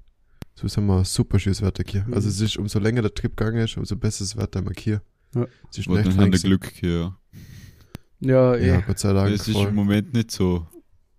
So 0.55 0.67
ist 0.67 0.77
immer 0.77 1.05
super 1.05 1.39
schönes 1.39 1.63
Wetter 1.63 1.85
hier. 1.87 2.05
Mhm. 2.07 2.15
Also 2.15 2.29
es 2.29 2.41
ist, 2.41 2.57
umso 2.57 2.79
länger 2.79 3.03
der 3.03 3.15
Trip 3.15 3.37
gegangen 3.37 3.63
ist, 3.63 3.77
umso 3.77 3.97
besseres 3.97 4.37
Wetter 4.37 4.61
immer 4.61 4.73
hier. 4.77 5.03
Ja. 5.35 5.47
Es 5.71 5.79
ist 5.79 5.87
fein 5.87 6.17
haben. 6.17 6.31
Glück 6.31 6.73
hier. 6.75 7.17
Ja, 8.21 8.55
eh. 8.55 8.67
Ja, 8.67 8.75
Ja, 8.75 8.81
Gott 8.81 8.99
sei 8.99 9.13
Dank. 9.13 9.31
Es 9.35 9.47
ist 9.47 9.55
voll. 9.55 9.69
im 9.69 9.75
Moment 9.75 10.13
nicht 10.15 10.31
so. 10.31 10.67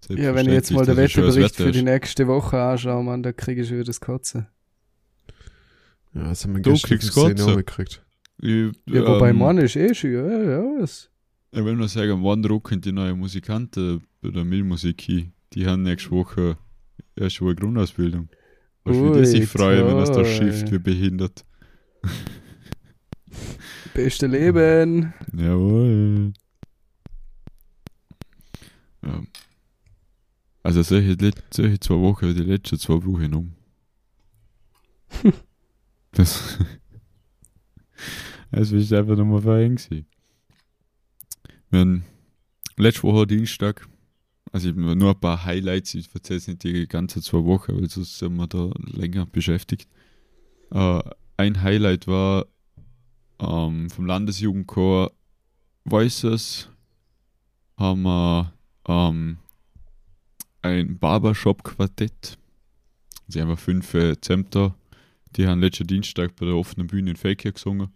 ja, 0.09 0.33
wenn 0.35 0.47
ich 0.47 0.53
jetzt 0.53 0.71
mal 0.71 0.85
den 0.85 0.97
Wetterbericht 0.97 1.37
Wetter 1.37 1.63
für 1.65 1.71
die 1.71 1.83
nächste 1.83 2.27
Woche 2.27 2.59
anschaue, 2.59 3.03
Mann, 3.03 3.23
da 3.23 3.31
kriege 3.31 3.61
ich 3.61 3.71
wieder 3.71 3.83
das 3.83 3.99
Kotzen. 4.01 4.47
Ja, 6.13 6.29
das 6.29 6.43
haben 6.43 6.55
wir 6.55 6.61
Du 6.61 6.71
gestern 6.71 6.89
kriegst 6.89 7.13
10 7.13 7.23
Kotze. 7.23 7.45
Uhr 7.45 7.55
gekriegt. 7.57 8.03
Ich, 8.41 8.71
Ja, 8.87 9.05
wobei 9.05 9.29
ähm, 9.29 9.37
Mann 9.37 9.57
ist 9.59 9.75
eh 9.75 9.93
schon, 9.93 10.11
ja, 10.13 10.25
ja, 10.27 10.59
was? 10.81 11.09
Ich 11.51 11.63
will 11.63 11.75
nur 11.75 11.87
sagen, 11.87 12.23
wann 12.23 12.41
drucken 12.41 12.81
die 12.81 12.91
neuen 12.91 13.17
Musikanten 13.19 14.03
bei 14.21 14.29
der 14.29 14.43
Milmusik 14.45 15.01
hin? 15.01 15.33
Die 15.53 15.65
haben 15.65 15.83
nächste 15.83 16.11
Woche 16.11 16.57
erst 17.15 17.41
eine 17.41 17.55
Grundausbildung. 17.55 18.29
Was 18.83 18.95
würde 18.97 19.25
sich 19.25 19.47
freuen, 19.47 19.85
wenn 19.87 19.97
das 19.97 20.11
da 20.11 20.23
schifft 20.25 20.71
wie 20.71 20.79
behindert? 20.79 21.45
Beste 24.01 24.27
Leben. 24.27 25.13
Jawohl. 25.35 26.31
Ja. 29.03 29.21
Also 30.63 30.83
solche, 30.83 31.17
solche 31.51 31.79
zwei 31.81 31.95
Wochen, 31.95 32.33
die 32.33 32.43
letzten 32.43 32.79
zwei 32.79 32.93
Wochen 32.93 33.33
um. 33.33 33.51
das, 36.13 36.59
das 38.51 38.71
ist 38.71 38.93
einfach 38.93 39.17
nochmal 39.17 39.41
verhängt. 39.41 39.89
Wir 39.89 40.05
haben 41.73 42.05
letzte 42.77 43.03
Woche 43.03 43.27
Dienstag, 43.27 43.85
also 44.53 44.69
ich 44.69 44.77
hab 44.77 44.95
nur 44.95 45.13
ein 45.13 45.19
paar 45.19 45.43
Highlights, 45.43 45.93
ich 45.93 46.07
erzähle 46.13 46.37
jetzt 46.37 46.47
nicht 46.47 46.63
die 46.63 46.87
ganze 46.87 47.21
zwei 47.21 47.43
Wochen, 47.43 47.75
weil 47.75 47.89
sonst 47.89 48.17
sind 48.17 48.37
wir 48.37 48.47
da 48.47 48.71
länger 48.93 49.25
beschäftigt. 49.25 49.89
Äh, 50.71 51.01
ein 51.35 51.61
Highlight 51.61 52.07
war 52.07 52.45
ähm, 53.39 53.89
vom 53.89 54.05
Landesjugendchor 54.05 55.11
Voices 55.85 56.69
haben 57.77 58.01
wir 58.03 58.53
ähm, 58.87 59.37
ein 60.61 60.97
Barbershop-Quartett. 60.99 62.37
Sie 63.27 63.41
haben 63.41 63.55
fünf 63.57 63.93
äh, 63.93 64.19
Zämter, 64.19 64.75
die 65.35 65.47
haben 65.47 65.61
letzten 65.61 65.87
Dienstag 65.87 66.35
bei 66.35 66.45
der 66.45 66.55
offenen 66.55 66.87
Bühne 66.87 67.11
in 67.11 67.15
Fake 67.15 67.53
gesungen. 67.53 67.89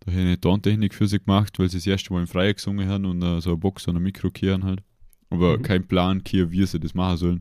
Da 0.00 0.10
haben 0.10 0.18
eine 0.20 0.40
Tontechnik 0.40 0.94
für 0.94 1.06
sie 1.06 1.20
gemacht, 1.20 1.58
weil 1.58 1.68
sie 1.68 1.76
das 1.78 1.86
erste 1.86 2.12
Mal 2.12 2.22
im 2.22 2.26
Freien 2.26 2.54
gesungen 2.54 2.88
haben 2.88 3.04
und 3.04 3.22
äh, 3.22 3.40
so 3.40 3.50
eine 3.50 3.58
Box 3.58 3.86
und 3.86 3.96
ein 3.96 4.02
Mikro 4.02 4.30
kehren 4.30 4.64
halt. 4.64 4.82
Aber 5.30 5.58
Mhm. 5.58 5.62
kein 5.62 5.86
Plan, 5.86 6.24
kehr, 6.24 6.50
wie 6.50 6.66
sie 6.66 6.80
das 6.80 6.94
machen 6.94 7.16
sollen. 7.18 7.40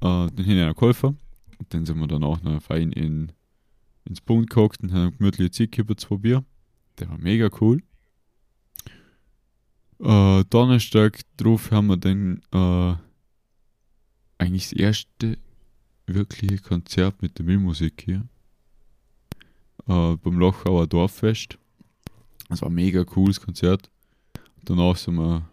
Äh, 0.00 0.28
dann 0.30 0.38
haben 0.38 0.46
wir 0.46 0.64
einen 0.66 0.74
Käufer. 0.74 1.14
Und 1.58 1.72
dann 1.72 1.86
sind 1.86 1.98
wir 1.98 2.06
dann 2.06 2.22
auch 2.22 2.42
noch 2.42 2.60
fein 2.60 2.92
in, 2.92 3.32
ins 4.06 4.20
Punkt 4.20 4.50
gehockt 4.50 4.82
und 4.82 4.92
haben 4.92 5.16
gemütliche 5.16 5.50
Zeit 5.50 5.72
gehabt, 5.72 6.00
zwei 6.00 6.16
Bier. 6.16 6.44
Der 6.98 7.08
war 7.08 7.18
mega 7.18 7.48
cool. 7.60 7.82
Äh, 10.00 10.44
Donnerstag 10.50 11.20
drauf 11.36 11.70
haben 11.70 11.86
wir 11.88 11.96
dann 11.96 12.42
äh, 12.52 12.94
eigentlich 14.38 14.70
das 14.70 14.72
erste 14.72 15.38
wirkliche 16.06 16.58
Konzert 16.58 17.20
mit 17.22 17.38
der 17.38 17.44
Müllmusik 17.44 18.02
hier. 18.04 18.28
Äh, 19.88 20.16
beim 20.16 20.38
Lochauer 20.38 20.86
Dorffest. 20.86 21.58
Das 22.48 22.62
war 22.62 22.68
ein 22.68 22.74
mega 22.74 23.04
cooles 23.04 23.40
Konzert. 23.40 23.90
Danach 24.64 24.96
sind 24.96 25.16
wir 25.16 25.48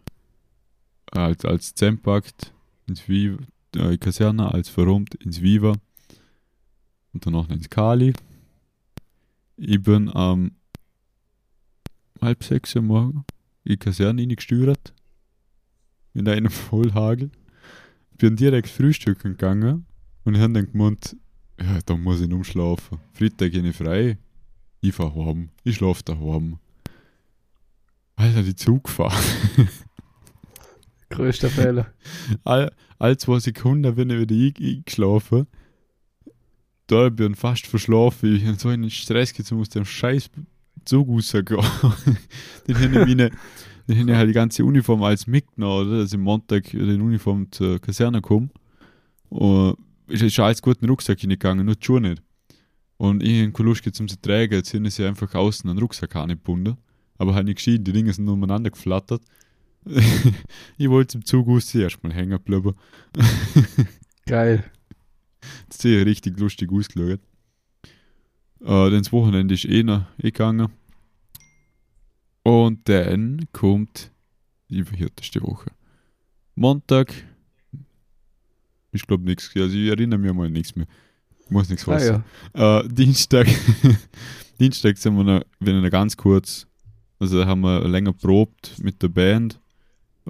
als, 1.11 1.45
als 1.45 1.73
Zempakt 1.73 2.53
ins 2.87 3.07
Viva, 3.07 3.37
äh, 3.75 3.97
Kaserne, 3.97 4.51
als 4.51 4.69
verrummt 4.69 5.15
ins 5.15 5.41
Viva 5.41 5.73
und 7.13 7.25
danach 7.25 7.49
ins 7.49 7.69
Kali. 7.69 8.13
Ich 9.57 9.81
bin 9.81 10.09
am 10.13 10.51
halb 12.21 12.43
sechs 12.43 12.75
am 12.75 12.87
Morgen 12.87 13.25
in 13.63 13.71
die 13.73 13.77
Kaserne 13.77 14.21
reingesteuert. 14.21 14.93
In 16.13 16.27
einem 16.27 16.51
Vollhagel. 16.51 17.31
Bin 18.17 18.35
direkt 18.35 18.69
frühstücken 18.69 19.31
gegangen 19.31 19.85
und 20.23 20.37
haben 20.37 20.53
dann 20.53 20.71
gemeint, 20.71 21.15
ja, 21.59 21.79
da 21.85 21.97
muss 21.97 22.21
ich 22.21 22.31
umschlafen. 22.31 22.99
Freitag 23.13 23.51
gehe 23.51 23.67
ich 23.67 23.75
frei. 23.75 24.17
Ich 24.81 24.93
fahr 24.93 25.13
heim. 25.15 25.49
Ich 25.63 25.75
schlaf 25.77 26.03
daheim. 26.03 26.59
Alter, 28.15 28.43
die 28.43 28.55
Zug 28.55 28.89
fahren. 28.89 29.23
Größter 31.09 31.49
Fehler. 31.49 31.93
all, 32.43 32.71
all 32.99 33.17
zwei 33.17 33.39
Sekunden 33.39 33.95
bin 33.95 34.09
ich 34.09 34.19
wieder 34.19 34.35
ein- 34.35 34.75
eingeschlafen. 34.77 35.47
Da 36.87 37.09
bin 37.09 37.33
ich 37.33 37.39
fast 37.39 37.67
verschlafen. 37.67 38.35
Ich 38.35 38.45
habe 38.45 38.57
so 38.57 38.69
einen 38.69 38.89
Stress 38.89 39.33
gezogen, 39.33 39.61
aus 39.61 39.69
dem 39.69 39.85
scheiß 39.85 40.29
Zug 40.85 41.07
rausgehen. 41.09 41.45
den 42.67 42.75
habe 42.75 42.85
ich, 42.85 43.07
meine, 43.07 43.31
den 43.87 43.99
habe 43.99 44.11
ich 44.11 44.17
halt 44.17 44.29
die 44.29 44.33
ganze 44.33 44.65
Uniform 44.65 45.03
als 45.03 45.27
mitgenommen, 45.27 45.87
oder? 45.87 45.99
dass 45.99 46.13
ich 46.13 46.19
Montag 46.19 46.73
in 46.73 47.01
Uniform 47.01 47.51
zur 47.51 47.79
Kaserne 47.79 48.21
komme. 48.21 48.49
Und 49.29 49.77
ist 50.07 50.33
schon 50.33 50.45
alles 50.45 50.61
gut 50.61 50.77
in 50.77 50.81
den 50.81 50.89
Rucksack 50.89 51.19
hineingegangen, 51.19 51.65
nur 51.65 51.75
die 51.75 51.85
Schuhe 51.85 52.01
nicht. 52.01 52.21
Und 52.97 53.23
ich 53.23 53.41
habe 53.41 53.51
keine 53.51 53.69
Lust 53.69 53.83
gehabt, 53.83 53.99
um 53.99 54.07
sie 54.07 54.15
zu 54.15 54.21
tragen. 54.21 54.53
Jetzt 54.53 54.69
sind 54.69 54.89
sie 54.91 55.05
einfach 55.05 55.33
außen 55.33 55.69
an 55.69 55.75
den 55.75 55.81
Rucksack 55.81 56.15
angebunden. 56.15 56.77
Aber 57.17 57.33
halt 57.33 57.45
nicht 57.45 57.57
geschieden, 57.57 57.83
die 57.83 57.93
Dinge 57.93 58.13
sind 58.13 58.27
umeinander 58.27 58.69
geflattert. 58.69 59.21
ich 60.77 60.89
wollte 60.89 61.13
zum 61.13 61.25
Zug 61.25 61.47
raus 61.47 61.73
erstmal 61.75 62.13
hängen 62.13 62.39
bleiben. 62.41 62.73
Geil. 64.25 64.63
Das 65.69 65.83
ist 65.83 66.05
richtig 66.05 66.39
lustig 66.39 66.71
ausgeschaut. 66.71 67.19
Äh, 68.61 68.65
dann 68.65 68.99
das 69.03 69.11
Wochenende 69.11 69.53
ist 69.53 69.65
eh 69.65 69.83
noch 69.83 70.05
eh 70.17 70.31
gegangen. 70.31 70.69
Und 72.43 72.87
dann 72.89 73.45
kommt 73.51 74.11
die 74.69 74.79
überhirteste 74.79 75.41
Woche. 75.41 75.71
Montag 76.55 77.13
ich 78.93 79.05
glaube 79.07 79.23
nichts. 79.25 79.51
Also 79.55 79.75
ich 79.75 79.89
erinnere 79.89 80.19
mich 80.19 80.31
mal 80.33 80.45
an 80.45 80.53
nichts 80.53 80.75
mehr. 80.75 80.85
Ich 81.45 81.49
muss 81.49 81.69
nichts 81.69 81.87
Ah, 81.87 81.95
wissen. 81.95 82.23
ja. 82.55 82.79
Äh, 82.79 82.87
Dienstag, 82.87 83.47
Dienstag 84.59 84.97
sind 84.97 85.17
wir 85.17 85.23
noch, 85.23 85.41
wenn 85.59 85.81
noch 85.81 85.89
ganz 85.89 86.15
kurz, 86.15 86.67
also 87.19 87.39
da 87.39 87.47
haben 87.47 87.61
wir 87.61 87.87
länger 87.87 88.13
probt 88.13 88.75
mit 88.81 89.01
der 89.01 89.09
Band 89.09 89.59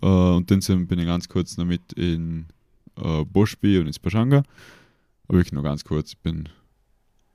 äh, 0.02 0.06
und 0.06 0.50
dann 0.50 0.62
sind, 0.62 0.88
bin 0.88 1.00
ich 1.00 1.06
ganz 1.06 1.28
kurz 1.28 1.58
noch 1.58 1.66
mit 1.66 1.94
in 1.94 2.46
äh, 2.98 3.24
Boschby 3.26 3.78
und 3.80 3.88
ins 3.88 4.00
Pashanga. 4.00 4.44
Wirklich 5.34 5.52
nur 5.52 5.64
ganz 5.64 5.84
kurz, 5.84 6.12
ich 6.12 6.20
bin 6.20 6.48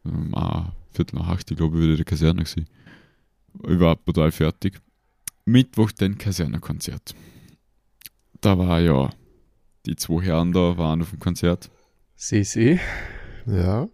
ähm, 0.07 0.33
ah, 0.33 0.71
Viertel 0.93 1.19
nach 1.19 1.27
acht, 1.27 1.51
ich 1.51 1.57
glaube, 1.57 1.83
wieder 1.83 1.97
der 1.97 2.05
Kaserne 2.05 2.45
gewesen. 2.45 2.69
Ich 3.67 3.81
war 3.81 3.97
total 4.05 4.31
fertig. 4.31 4.81
Mittwoch 5.45 5.91
dann 5.91 6.17
Kasernekonzert. 6.17 7.17
Da 8.41 8.57
war 8.57 8.79
ja, 8.81 9.11
die 9.85 9.97
zwei 9.97 10.23
Herren 10.23 10.53
da 10.53 10.79
waren 10.79 11.03
auf 11.03 11.11
dem 11.11 11.19
Konzert. 11.19 11.73
Sie, 12.15 12.45
sie. 12.45 12.79
Ja. 13.47 13.89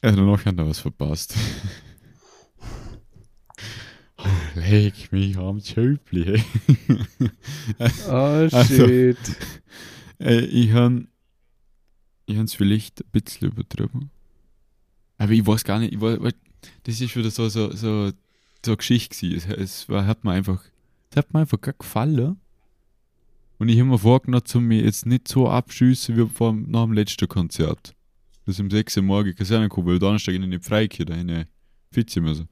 Danach 0.00 0.44
haben 0.46 0.58
wir 0.58 0.66
was 0.68 0.80
verpasst. 0.80 1.36
oh, 4.18 4.24
leg 4.56 5.12
mich 5.12 5.38
am 5.38 5.60
Schöpfli. 5.60 6.42
hey. 7.78 7.90
Oh, 8.08 8.10
Also- 8.10 8.88
shit. 8.88 9.16
äh, 10.18 10.40
ich 10.40 10.72
han 10.72 11.06
ich 12.26 12.36
hans 12.36 12.54
vielleicht 12.54 13.00
ein 13.00 13.10
bisschen 13.12 13.48
übertrieben. 13.48 14.10
Aber 15.18 15.32
ich 15.32 15.46
weiß 15.46 15.64
gar 15.64 15.78
nicht, 15.78 15.94
ich 15.94 16.00
weiß, 16.00 16.20
weil 16.20 16.34
das 16.82 17.00
ist 17.00 17.16
wieder 17.16 17.30
so, 17.30 17.48
so, 17.48 17.70
so, 17.70 18.10
so 18.64 18.70
eine 18.72 18.76
Geschichte 18.76 19.16
gewesen. 19.16 19.52
Es, 19.52 19.58
es 19.58 19.88
war, 19.88 20.06
hat 20.06 20.24
mir 20.24 20.32
einfach, 20.32 20.62
es 21.10 21.16
hat 21.16 21.32
mir 21.32 21.40
einfach 21.40 21.60
gar 21.60 21.74
gefallen. 21.74 22.36
Und 23.58 23.68
ich 23.68 23.78
habe 23.78 23.88
mir 23.88 23.98
vorgenommen, 23.98 24.44
zu 24.44 24.60
mir 24.60 24.82
jetzt 24.82 25.06
nicht 25.06 25.28
so 25.28 25.48
abschießen 25.48 26.16
wie 26.16 26.28
vor, 26.28 26.52
nach 26.52 26.84
dem 26.84 26.92
letzten 26.92 27.28
Konzert. 27.28 27.94
Das 28.44 28.60
um 28.60 28.70
6 28.70 28.98
Uhr 28.98 29.02
morgen 29.02 29.34
Kaserne 29.34 29.68
gekommen, 29.68 29.86
weil 29.86 29.98
Donnerstag 29.98 30.34
in 30.34 30.50
die 30.50 30.58
Freikirche, 30.58 31.06
da 31.06 31.14
in 31.14 31.30
eine 31.30 31.46
Fitze 31.90 32.20
müssen. 32.20 32.48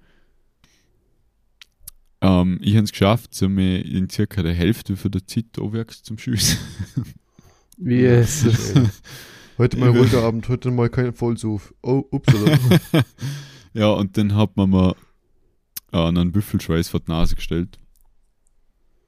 Ähm, 2.21 2.59
ich 2.63 2.75
habe 2.75 2.85
es 2.85 2.93
geschafft, 2.93 3.35
so 3.35 3.49
mir 3.49 3.85
in 3.85 4.09
circa 4.09 4.43
der 4.43 4.55
Hälfte 4.55 4.97
von 4.97 5.11
der 5.11 5.27
Zeit 5.27 5.59
aufwärts 5.59 6.03
zum 6.03 6.19
Schiessen. 6.19 6.59
Wie 7.77 8.05
es. 8.05 8.47
Heute 9.57 9.77
mal 9.79 9.89
ruhiger 9.97 10.23
Abend, 10.23 10.49
heute 10.49 10.71
mal 10.71 10.89
kein 10.89 11.13
Vollsuf. 11.13 11.75
Oh, 11.83 12.05
upsala. 12.11 12.59
ja, 13.75 13.89
und 13.89 14.17
dann 14.17 14.35
hat 14.35 14.57
man 14.57 14.71
mir 14.71 14.97
äh, 15.93 15.99
einen 15.99 16.33
Büffelschweiß 16.33 16.89
vor 16.89 17.01
die 17.01 17.11
Nase 17.11 17.37
gestellt. 17.37 17.79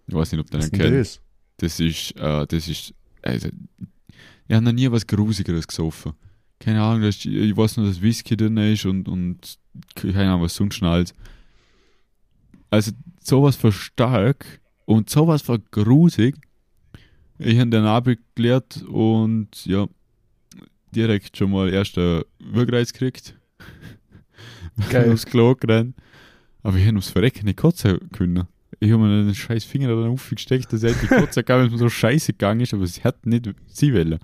Ich 0.06 0.14
weiß 0.14 0.32
nicht, 0.32 0.40
ob 0.40 0.50
der 0.50 0.68
kennt. 0.70 0.94
das? 0.94 1.20
Das 1.56 1.80
ist, 1.80 2.12
äh, 2.16 2.46
das 2.46 2.68
ist, 2.68 2.94
also, 3.22 3.48
ich 4.46 4.54
habe 4.54 4.64
noch 4.64 4.72
nie 4.72 4.90
was 4.90 5.06
Grusigeres 5.06 5.66
gesoffen. 5.66 6.12
Keine 6.60 6.80
Ahnung, 6.80 7.02
ist, 7.02 7.26
ich 7.26 7.56
weiß 7.56 7.78
nur, 7.78 7.86
dass 7.86 8.00
Whisky 8.00 8.36
drin 8.36 8.56
ist 8.56 8.86
und, 8.86 9.08
und 9.08 9.58
keine 9.94 10.30
Ahnung, 10.30 10.42
was 10.42 10.54
sonst 10.54 10.76
schnallt. 10.76 11.12
Also, 12.70 12.92
sowas 13.20 13.56
für 13.56 13.72
stark 13.72 14.60
und 14.84 15.10
sowas 15.10 15.42
für 15.42 15.58
grusig. 15.58 16.36
Ich 17.38 17.58
habe 17.58 17.70
den 17.70 17.84
abgeklärt 17.84 18.84
und 18.84 19.66
ja, 19.66 19.88
direkt 20.96 21.36
schon 21.36 21.50
mal 21.50 21.68
erster 21.68 22.24
Wirkreiz 22.38 22.92
gekriegt. 22.92 23.34
Geil. 24.90 25.12
aufs 25.12 25.26
Klo 25.26 25.54
gerannt. 25.54 25.94
Aber 26.62 26.76
ich 26.76 26.82
habe 26.82 26.94
ums 26.94 27.08
Verrecken 27.10 27.46
nicht 27.46 27.58
kotzen 27.58 28.10
können. 28.10 28.46
Ich 28.80 28.90
habe 28.90 29.02
mir 29.02 29.24
den 29.24 29.34
scheiß 29.34 29.64
Finger 29.64 29.88
da 29.88 30.08
aufgesteckt, 30.08 30.72
dass 30.72 30.82
er 30.82 30.92
die 30.92 31.06
Kotze 31.06 31.44
gab, 31.44 31.58
weil 31.58 31.66
es 31.66 31.72
mir 31.72 31.78
so 31.78 31.88
scheiße 31.88 32.32
gegangen 32.32 32.60
ist, 32.60 32.74
aber 32.74 32.82
es 32.82 33.02
hat 33.04 33.24
nicht 33.24 33.48
sie 33.68 33.94
wollen. 33.94 34.18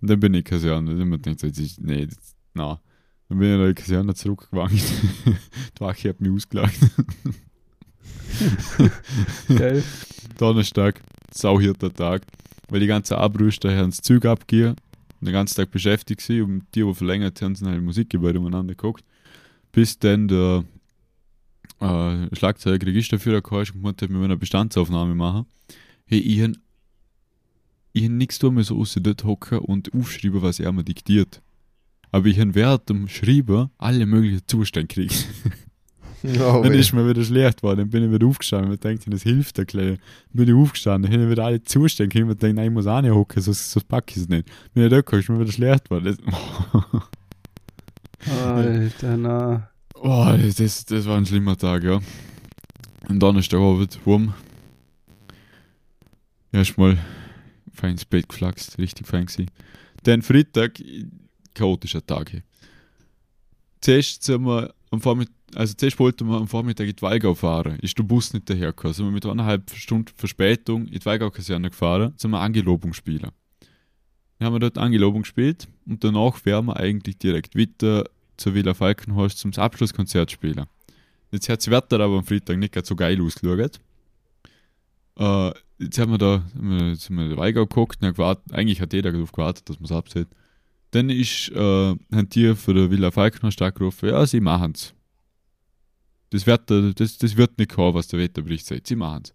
Und 0.00 0.10
dann 0.10 0.20
bin 0.20 0.34
ich 0.34 0.44
Kaserne. 0.44 0.90
Und 0.90 0.98
dann 0.98 1.12
habe 1.12 1.30
ich 1.32 1.40
gedacht, 1.40 1.80
nee, 1.80 2.06
das, 2.06 2.36
na. 2.54 2.80
Dann 3.28 3.38
bin 3.38 3.48
ich 3.48 3.60
in 3.60 3.66
die 3.66 3.74
Kaserne 3.74 4.14
zurückgewankt. 4.14 4.74
die 5.24 5.80
Wache 5.80 6.10
hat 6.10 6.20
mich 6.20 6.30
ausgelacht. 6.30 6.78
Geil. 9.48 9.82
Donnerstag, 10.38 11.00
sauhirter 11.32 11.92
Tag, 11.92 12.22
weil 12.68 12.80
die 12.80 12.86
ganze 12.86 13.18
Abrüster 13.18 13.76
haben 13.76 13.90
das 13.90 14.00
Zug 14.00 14.24
abgehen 14.24 14.70
und 14.70 14.78
den 15.20 15.32
ganzen 15.32 15.56
Tag 15.56 15.70
beschäftigt 15.70 16.20
sind 16.20 16.42
und 16.42 16.66
die, 16.74 16.82
die 16.82 16.94
verlängert 16.94 17.40
haben, 17.42 17.54
sind 17.54 17.68
halt 17.68 17.82
Musikgebäude 17.82 18.38
umeinander 18.38 18.74
geguckt, 18.74 19.04
bis 19.72 19.98
dann 19.98 20.28
der 20.28 20.64
äh, 21.80 22.34
Schlagzeuger 22.34 22.86
Registerführer 22.86 23.42
kam 23.42 23.58
und 23.58 23.72
gemeint 23.72 24.02
hat, 24.02 24.10
wir 24.10 24.20
eine 24.20 24.36
Bestandsaufnahme 24.36 25.14
machen. 25.14 25.46
Hey, 26.06 26.18
ich 26.18 26.42
hab, 26.42 26.52
ich 27.92 28.04
hab 28.04 28.10
nichts 28.10 28.38
tun 28.38 28.54
müssen, 28.54 28.76
außer 28.76 29.00
dort 29.00 29.24
hocken 29.24 29.58
und 29.58 29.92
aufschreiben, 29.92 30.42
was 30.42 30.60
er 30.60 30.72
mir 30.72 30.84
diktiert. 30.84 31.42
Aber 32.10 32.26
ich 32.26 32.40
habe 32.40 32.54
während 32.54 32.88
dem 32.88 33.08
Schreiben 33.08 33.70
alle 33.76 34.06
möglichen 34.06 34.46
Zustände 34.46 34.88
gekriegt. 34.88 35.26
Oh, 36.24 36.62
dann 36.62 36.74
ist 36.74 36.92
mir 36.92 37.08
wieder 37.08 37.22
schlecht 37.22 37.58
geworden, 37.58 37.78
dann 37.78 37.90
bin 37.90 38.04
ich 38.04 38.10
wieder 38.10 38.26
aufgestanden 38.26 38.72
und 38.72 38.82
denke, 38.82 39.08
das 39.10 39.22
hilft 39.22 39.58
ein 39.58 39.66
klein. 39.66 39.98
Dann 40.32 40.46
bin 40.46 40.48
ich 40.48 40.54
aufgestanden, 40.54 41.10
dann 41.10 41.20
habe 41.20 41.24
ich 41.24 41.30
wieder 41.30 41.44
alle 41.44 41.62
Zustände 41.62 42.08
gekriegt 42.08 42.30
und 42.30 42.42
denke, 42.42 42.56
nein, 42.56 42.66
ich 42.66 42.72
muss 42.72 42.86
auch 42.86 43.00
nicht 43.00 43.12
hocken, 43.12 43.40
sonst, 43.40 43.70
sonst 43.70 43.86
packe 43.86 44.12
ich 44.12 44.16
es 44.16 44.28
nicht. 44.28 44.48
Bin 44.74 44.84
ich 44.84 44.90
da 44.90 44.96
gekommen, 44.96 45.22
ist 45.22 45.28
mir 45.28 45.40
wieder 45.40 45.52
schlecht 45.52 45.84
geworden. 45.88 46.16
Alter, 48.44 49.16
na. 49.16 49.70
oh, 49.94 50.34
das, 50.56 50.84
das 50.84 51.06
war 51.06 51.16
ein 51.16 51.26
schlimmer 51.26 51.56
Tag, 51.56 51.84
ja. 51.84 52.00
Und 53.08 53.20
dann 53.20 53.36
ist 53.36 53.52
der 53.52 53.60
Abend 53.60 53.98
warm. 54.04 54.34
Erstmal 56.50 56.98
fein 57.72 57.92
ins 57.92 58.04
Bett 58.04 58.28
geflaxt, 58.28 58.78
richtig 58.78 59.06
fein 59.06 59.26
gewesen. 59.26 59.50
Dann 60.02 60.22
Freitag, 60.22 60.82
chaotischer 61.54 62.04
Tag. 62.04 62.42
Zuerst 63.80 64.24
sind 64.24 64.44
wir 64.44 64.74
am 64.90 65.00
Vormittag, 65.00 65.34
also 65.54 65.74
zuerst 65.74 65.98
wollten 65.98 66.28
wir 66.28 66.36
am 66.36 66.48
Vormittag 66.48 66.88
in 66.88 66.96
die 66.96 67.02
Weigau 67.02 67.34
fahren. 67.34 67.78
Ist 67.80 67.98
der 67.98 68.02
Bus 68.02 68.32
nicht 68.32 68.48
dahergekommen. 68.50 68.94
Sind 68.94 69.06
wir 69.06 69.12
mit 69.12 69.26
eineinhalb 69.26 69.70
Stunden 69.70 70.12
Verspätung 70.14 70.86
in 70.86 70.98
die 70.98 71.04
Weigau-Kaserne 71.04 71.70
gefahren, 71.70 72.12
sind 72.16 72.30
wir 72.30 72.40
Angelobung 72.40 72.92
spielen. 72.92 73.30
Dann 74.38 74.46
haben 74.46 74.54
wir 74.54 74.60
dort 74.60 74.78
Angelobung 74.78 75.22
gespielt 75.22 75.68
und 75.86 76.04
danach 76.04 76.44
wären 76.44 76.66
wir 76.66 76.76
eigentlich 76.76 77.18
direkt 77.18 77.56
weiter 77.56 78.04
zur 78.36 78.54
Villa 78.54 78.72
Falkenhorst 78.74 79.38
zum 79.38 79.52
Abschlusskonzert 79.52 80.30
spielen. 80.30 80.66
Jetzt 81.32 81.48
hat 81.48 81.58
das 81.58 81.70
Wetter 81.70 82.00
aber 82.00 82.18
am 82.18 82.24
Freitag 82.24 82.56
nicht 82.58 82.72
ganz 82.72 82.88
so 82.88 82.94
geil 82.94 83.20
ausgeschaut. 83.20 83.80
Äh, 85.18 85.52
jetzt 85.78 85.98
haben 85.98 86.12
wir 86.12 86.18
da, 86.18 86.44
jetzt 86.88 87.08
haben 87.08 87.16
wir 87.16 87.24
in 87.24 87.30
der 87.30 87.38
Weigau 87.38 87.66
geguckt 87.66 87.98
und 88.00 88.12
gewartet, 88.12 88.52
eigentlich 88.52 88.80
hat 88.80 88.92
jeder 88.92 89.12
darauf 89.12 89.32
gewartet, 89.32 89.68
dass 89.68 89.80
man 89.80 89.86
es 89.86 89.92
absieht. 89.92 90.28
Dann 90.92 91.10
ist, 91.10 91.50
äh, 91.50 91.58
haben 91.58 92.28
die 92.30 92.54
von 92.54 92.74
der 92.74 92.90
Villa 92.90 93.10
Falkenhorst 93.10 93.60
angerufen, 93.60 94.08
ja, 94.08 94.24
sie 94.24 94.40
machen's. 94.40 94.94
Das 96.30 96.46
Wetter, 96.46 96.92
das, 96.92 97.18
das 97.18 97.36
wird 97.36 97.58
nicht 97.58 97.72
kommen, 97.72 97.94
was 97.94 98.08
der 98.08 98.18
Wetterbericht 98.18 98.66
sagt, 98.66 98.86
sie 98.86 98.96
machen's. 98.96 99.32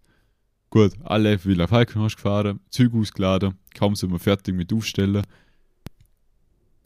Gut, 0.70 0.92
alle 1.04 1.34
auf 1.34 1.46
Villa 1.46 1.66
Falkenhorst 1.66 2.16
gefahren, 2.16 2.60
Züge 2.70 2.98
ausgeladen, 2.98 3.54
kaum 3.74 3.94
sind 3.94 4.10
wir 4.10 4.18
fertig 4.18 4.54
mit 4.54 4.72
Aufstellen. 4.72 5.22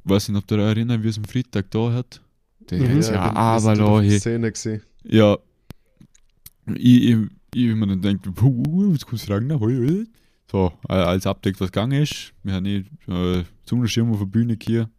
Weiß 0.04 0.28
nicht, 0.28 0.38
ob 0.42 0.50
ihr 0.50 0.58
euch 0.58 0.64
erinnert, 0.64 1.02
wie 1.02 1.08
es 1.08 1.18
am 1.18 1.24
Freitag 1.24 1.70
da 1.70 1.92
hat. 1.92 2.22
Der 2.70 2.80
Mhm. 2.80 3.00
ja, 3.00 3.10
dann 3.32 3.36
aber 3.36 3.80
auf. 3.80 4.10
Szene 4.10 4.52
gewesen. 4.52 4.82
Ja, 5.04 5.38
ich, 6.74 7.02
ich, 7.10 7.16
ich 7.54 7.68
wenn 7.70 7.78
man 7.78 7.88
dann 7.88 8.02
denkt, 8.02 8.26
jetzt 8.26 9.06
kannst 9.06 9.24
du 9.24 9.26
fragen, 9.32 9.46
na, 9.46 9.58
hoi, 9.58 9.74
hoi. 9.76 10.04
so, 10.50 10.72
äh, 10.88 10.92
als 10.94 11.26
abdeckt, 11.26 11.60
was 11.60 11.72
gegangen 11.72 12.02
ist. 12.02 12.32
Wir 12.42 12.54
haben 12.54 12.64
nicht 12.64 12.90
äh, 13.08 13.44
Zungenschirm 13.64 14.10
auf 14.12 14.18
der 14.18 14.26
Bühne 14.26 14.56
hier. 14.60 14.90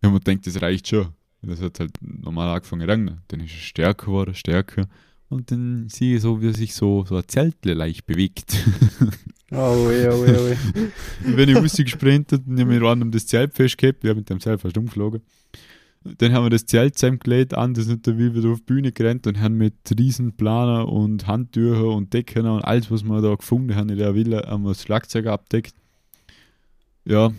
Wir 0.00 0.08
haben 0.08 0.14
mir 0.14 0.20
gedacht, 0.20 0.46
das 0.46 0.60
reicht 0.60 0.88
schon. 0.88 1.08
Das 1.42 1.60
hat 1.60 1.78
halt 1.80 1.92
normal 2.00 2.54
angefangen 2.54 2.88
regnen. 2.88 3.20
Dann 3.28 3.40
ist 3.40 3.52
es 3.52 3.60
stärker 3.60 4.06
geworden, 4.06 4.34
stärker. 4.34 4.88
Und 5.28 5.50
dann 5.50 5.88
sehe 5.88 6.16
ich 6.16 6.22
so, 6.22 6.40
wie 6.40 6.52
sich 6.52 6.74
so, 6.74 7.04
so 7.04 7.16
ein 7.16 7.24
Zeltle 7.26 7.74
leicht 7.74 8.06
bewegt. 8.06 8.56
Oh, 9.52 9.88
weh, 9.88 10.08
oh, 10.08 10.26
weh, 10.26 10.36
oh, 10.36 10.50
weh. 10.50 10.56
Wenn 11.36 11.48
ich 11.48 11.56
rausgesprintet 11.56 12.48
und 12.48 12.58
ich 12.58 12.66
mir 12.66 12.82
random 12.82 13.12
das 13.12 13.26
Zelt 13.26 13.54
festgehabt, 13.54 14.02
wir 14.02 14.10
haben 14.10 14.18
mit 14.18 14.28
dem 14.28 14.40
Zelt 14.40 14.60
fast 14.60 14.76
umgeflogen. 14.76 15.22
Dann 16.18 16.32
haben 16.32 16.44
wir 16.44 16.50
das 16.50 16.66
Zelt 16.66 16.98
zusammengelegt, 16.98 17.54
anders 17.54 17.86
nicht 17.86 18.06
wie 18.06 18.34
wieder 18.34 18.50
auf 18.50 18.58
die 18.58 18.64
Bühne 18.64 18.90
gerannt 18.90 19.26
und 19.28 19.40
haben 19.40 19.56
mit 19.56 19.74
Riesenplaner 19.96 20.88
und 20.88 21.28
Handtücher 21.28 21.86
und 21.86 22.12
Decken 22.12 22.46
und 22.46 22.62
alles, 22.62 22.90
was 22.90 23.04
wir 23.04 23.20
da 23.20 23.34
gefunden 23.36 23.76
haben 23.76 23.88
in 23.88 23.98
der 23.98 24.14
Villa, 24.14 24.46
haben 24.48 24.64
wir 24.64 24.70
das 24.70 24.82
Schlagzeug 24.82 25.26
abdeckt. 25.26 25.74
Ja, 27.04 27.32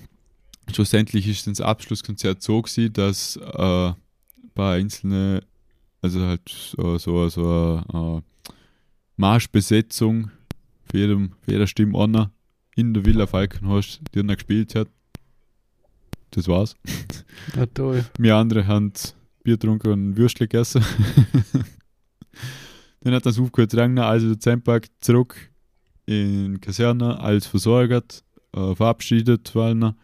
schlussendlich 0.72 1.28
ist 1.28 1.48
das 1.48 1.62
Abschlusskonzert 1.62 2.42
so 2.42 2.62
gewesen, 2.62 2.94
dass 2.94 3.38
äh, 3.38 3.88
ein 3.88 3.96
paar 4.54 4.74
einzelne, 4.74 5.44
also 6.02 6.22
halt 6.22 6.50
so, 6.50 6.98
so, 6.98 7.30
so 7.30 7.84
eine 7.90 8.18
äh, 8.18 8.52
Marschbesetzung 9.16 10.32
für, 10.86 10.98
jedem, 10.98 11.34
für 11.42 11.52
jeder 11.52 11.68
Stimme 11.68 11.98
einer 12.00 12.32
in 12.76 12.94
der 12.94 13.06
Villa 13.06 13.28
Falkenhorst, 13.28 14.02
die 14.14 14.20
dann 14.20 14.28
gespielt 14.28 14.76
hat. 14.76 14.88
Das 16.32 16.48
war's. 16.48 16.76
Ja, 17.56 17.66
toll. 17.66 18.06
Wir 18.18 18.36
andere 18.36 18.68
haben 18.68 18.94
Bier 19.44 19.56
getrunken 19.56 19.92
und 19.92 20.18
Würstle 20.18 20.48
gegessen. 20.48 20.84
dann 23.02 23.14
hat 23.14 23.26
das 23.26 23.40
aufgehört 23.40 23.74
regnen, 23.76 24.00
also 24.00 24.28
der 24.28 24.40
Zempak 24.40 24.88
zurück 25.00 25.50
in 26.06 26.56
die 26.56 26.60
Kaserne, 26.60 27.20
alles 27.20 27.48
versorgt, 27.48 28.24
äh, 28.54 28.76
verabschiedet 28.76 29.54
worden. 29.56 29.96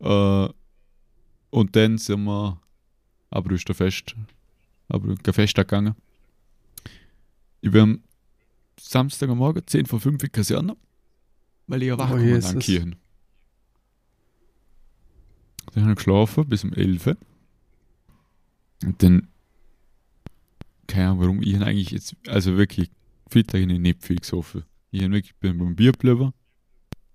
Äh, 0.00 0.48
und 1.50 1.76
dann 1.76 1.98
sind 1.98 2.24
wir 2.24 2.60
Abrüsterfest, 3.30 4.14
aber 4.88 5.16
Fest 5.32 5.54
gegangen. 5.54 5.94
Ich 7.60 7.70
bin 7.70 7.80
am 7.80 8.02
Samstag 8.78 9.28
am 9.28 9.38
Morgen 9.38 9.62
10 9.66 9.86
vor 9.86 10.00
5 10.00 10.22
in 10.22 10.32
Kaserne, 10.32 10.76
weil 11.66 11.82
ich 11.82 11.88
ja 11.88 11.98
wach 11.98 12.10
Oh, 12.12 12.16
Jesus. 12.16 12.50
an 12.50 12.58
Kirchen. 12.60 12.96
Dann 15.72 15.82
habe 15.84 15.92
ich 15.92 15.96
geschlafen 15.96 16.48
bis 16.48 16.64
um 16.64 16.72
11 16.72 17.06
Uhr. 17.06 17.16
Und 18.84 19.02
dann, 19.02 19.28
keine 20.86 21.08
Ahnung 21.08 21.20
warum, 21.20 21.42
ich 21.42 21.54
habe 21.54 21.66
eigentlich 21.66 21.90
jetzt, 21.90 22.16
also 22.26 22.56
wirklich, 22.56 22.90
Freitag 23.28 23.62
habe 23.62 23.72
ich 23.72 23.78
nicht 23.78 24.02
viel 24.02 24.16
gesoffen. 24.16 24.64
Ich 24.90 25.02
habe 25.02 25.12
wirklich, 25.12 25.34
bin 25.36 25.58
beim 25.58 25.76
Bier 25.76 25.92
geblieben. 25.92 26.32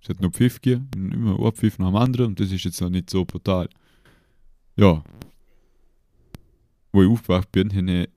Es 0.06 0.10
hat 0.10 0.22
noch 0.22 0.30
Pfiff 0.30 0.60
gegeben, 0.60 0.88
immer 0.94 1.44
ein 1.44 1.52
Pfiff 1.52 1.80
nach 1.80 1.88
dem 1.88 1.96
anderen 1.96 2.26
und 2.26 2.38
das 2.38 2.52
ist 2.52 2.64
jetzt 2.64 2.80
noch 2.80 2.90
nicht 2.90 3.10
so 3.10 3.24
brutal. 3.24 3.68
Ja. 4.76 5.02
Wo 6.92 7.02
ich 7.02 7.08
aufgewacht 7.08 7.50
bin, 7.50 7.74
habe 7.74 8.08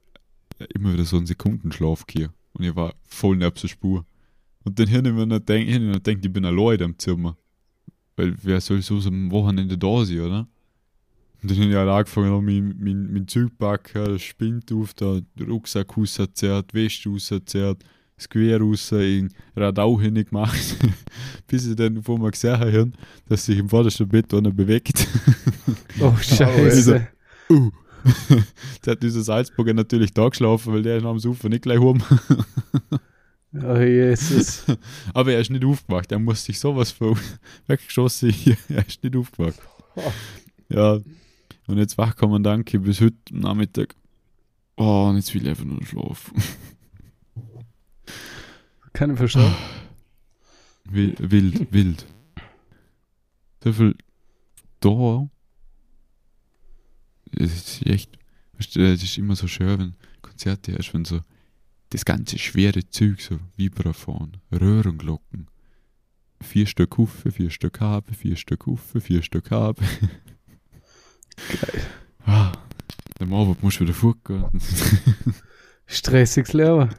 ich 0.59 0.75
immer 0.75 0.93
wieder 0.93 1.03
so 1.03 1.17
einen 1.17 1.25
Sekundenschlaf 1.25 2.05
gehabt. 2.05 2.35
Und 2.53 2.65
ich 2.65 2.75
war 2.75 2.93
voll 3.01 3.37
neben 3.37 3.55
der 3.55 3.67
Spur. 3.67 4.05
Und 4.63 4.77
dann 4.77 4.87
habe 4.91 5.09
ich 5.09 5.15
mir 5.15 5.25
noch 5.25 5.43
gedacht, 5.43 6.07
ich, 6.07 6.25
ich 6.25 6.31
bin 6.31 6.45
allein 6.45 6.79
im 6.79 6.99
Zimmer. 6.99 7.35
Weil 8.15 8.35
wer 8.43 8.61
soll 8.61 8.83
so 8.83 8.99
am 9.07 9.31
Wochenende 9.31 9.75
da 9.75 10.05
sein, 10.05 10.19
oder? 10.19 10.47
Und 11.41 11.49
dann 11.49 11.57
habe 11.57 11.69
ich 11.69 11.75
halt 11.75 11.89
angefangen, 11.89 12.29
noch 12.29 12.41
mein, 12.41 12.75
mein, 12.79 13.11
mein 13.11 13.27
Zeug 13.27 13.57
packen, 13.57 14.05
der 14.05 14.19
Spind 14.19 14.71
auf, 14.73 14.93
der 14.93 15.23
Rucksack 15.41 15.97
rauszerrt, 15.97 16.39
die 16.71 16.73
Weste 16.75 17.09
rauszerrt, 17.09 17.83
das 18.19 18.29
Gewehr 18.29 18.59
raus, 18.59 18.91
in 18.91 19.33
Radau 19.55 19.95
gemacht. 19.95 20.77
Bis 21.47 21.65
ich 21.65 21.75
dann 21.75 22.03
vor 22.03 22.19
mir 22.19 22.31
gesehen 22.31 22.59
habe, 22.59 22.91
dass 23.27 23.45
sich 23.45 23.57
im 23.57 23.69
vordersten 23.69 24.07
Bett 24.07 24.33
einer 24.33 24.51
bewegt. 24.51 25.07
Oh, 26.01 26.15
Scheiße. 26.21 27.07
Uh. 27.49 27.71
da 28.81 28.91
hat 28.91 29.03
dieser 29.03 29.21
Salzburger 29.21 29.73
natürlich 29.73 30.13
da 30.13 30.29
geschlafen, 30.29 30.73
weil 30.73 30.81
der 30.81 30.97
ist 30.97 31.05
am 31.05 31.19
Sofa 31.19 31.49
nicht 31.49 31.63
gleich 31.63 31.79
oben. 31.79 32.01
Oh, 33.53 33.75
Jesus. 33.77 34.63
Aber 35.13 35.33
er 35.33 35.41
ist 35.41 35.49
nicht 35.49 35.65
aufgewacht. 35.65 36.11
Er 36.11 36.19
muss 36.19 36.45
sich 36.45 36.57
sowas 36.57 36.91
von 36.91 37.17
weggeschossen. 37.67 38.33
Er 38.69 38.87
ist 38.87 39.03
nicht 39.03 39.15
aufgewacht. 39.15 39.59
Ja. 40.69 40.99
Und 41.67 41.77
jetzt 41.77 41.97
Wachkommandant 41.97 42.71
bis 42.81 43.01
heute 43.01 43.15
Nachmittag. 43.31 43.95
Oh, 44.77 45.07
und 45.09 45.17
jetzt 45.17 45.33
will 45.33 45.41
ich 45.41 45.49
einfach 45.49 45.65
nur 45.65 45.85
schlafen. 45.85 46.41
Ich 49.01 49.17
verstehen. 49.17 49.55
Wild, 50.83 51.31
wild. 51.71 52.05
So 53.63 53.71
viel 53.71 53.95
da. 54.81 55.29
Es 57.31 57.53
ist 57.53 57.85
echt. 57.85 58.19
Es 58.57 58.75
ist 58.75 59.17
immer 59.17 59.37
so 59.37 59.47
schön, 59.47 59.79
wenn 59.79 59.95
Konzerte 60.21 60.75
hast, 60.77 60.93
wenn 60.93 61.05
so 61.05 61.21
das 61.91 62.03
ganze 62.03 62.37
schwere 62.37 62.89
Zeug, 62.89 63.21
so 63.21 63.39
Vibraphon, 63.55 64.35
Röhrenglocken. 64.51 65.47
Vier 66.41 66.67
Stück 66.67 66.97
Huffe, 66.97 67.31
vier 67.31 67.51
Stück 67.51 67.79
Habe, 67.79 68.13
vier 68.13 68.35
Stück 68.35 68.65
Huffe, 68.65 68.99
vier 68.99 69.21
Stück 69.21 69.49
Habe. 69.51 69.81
Geil. 71.61 71.83
Ah, 72.25 72.51
am 73.19 73.33
Abend 73.33 73.63
musst 73.63 73.79
du 73.79 73.85
wieder 73.85 73.93
fortgehen. 73.93 74.45
Stressiges 75.85 76.51
Leben. 76.51 76.89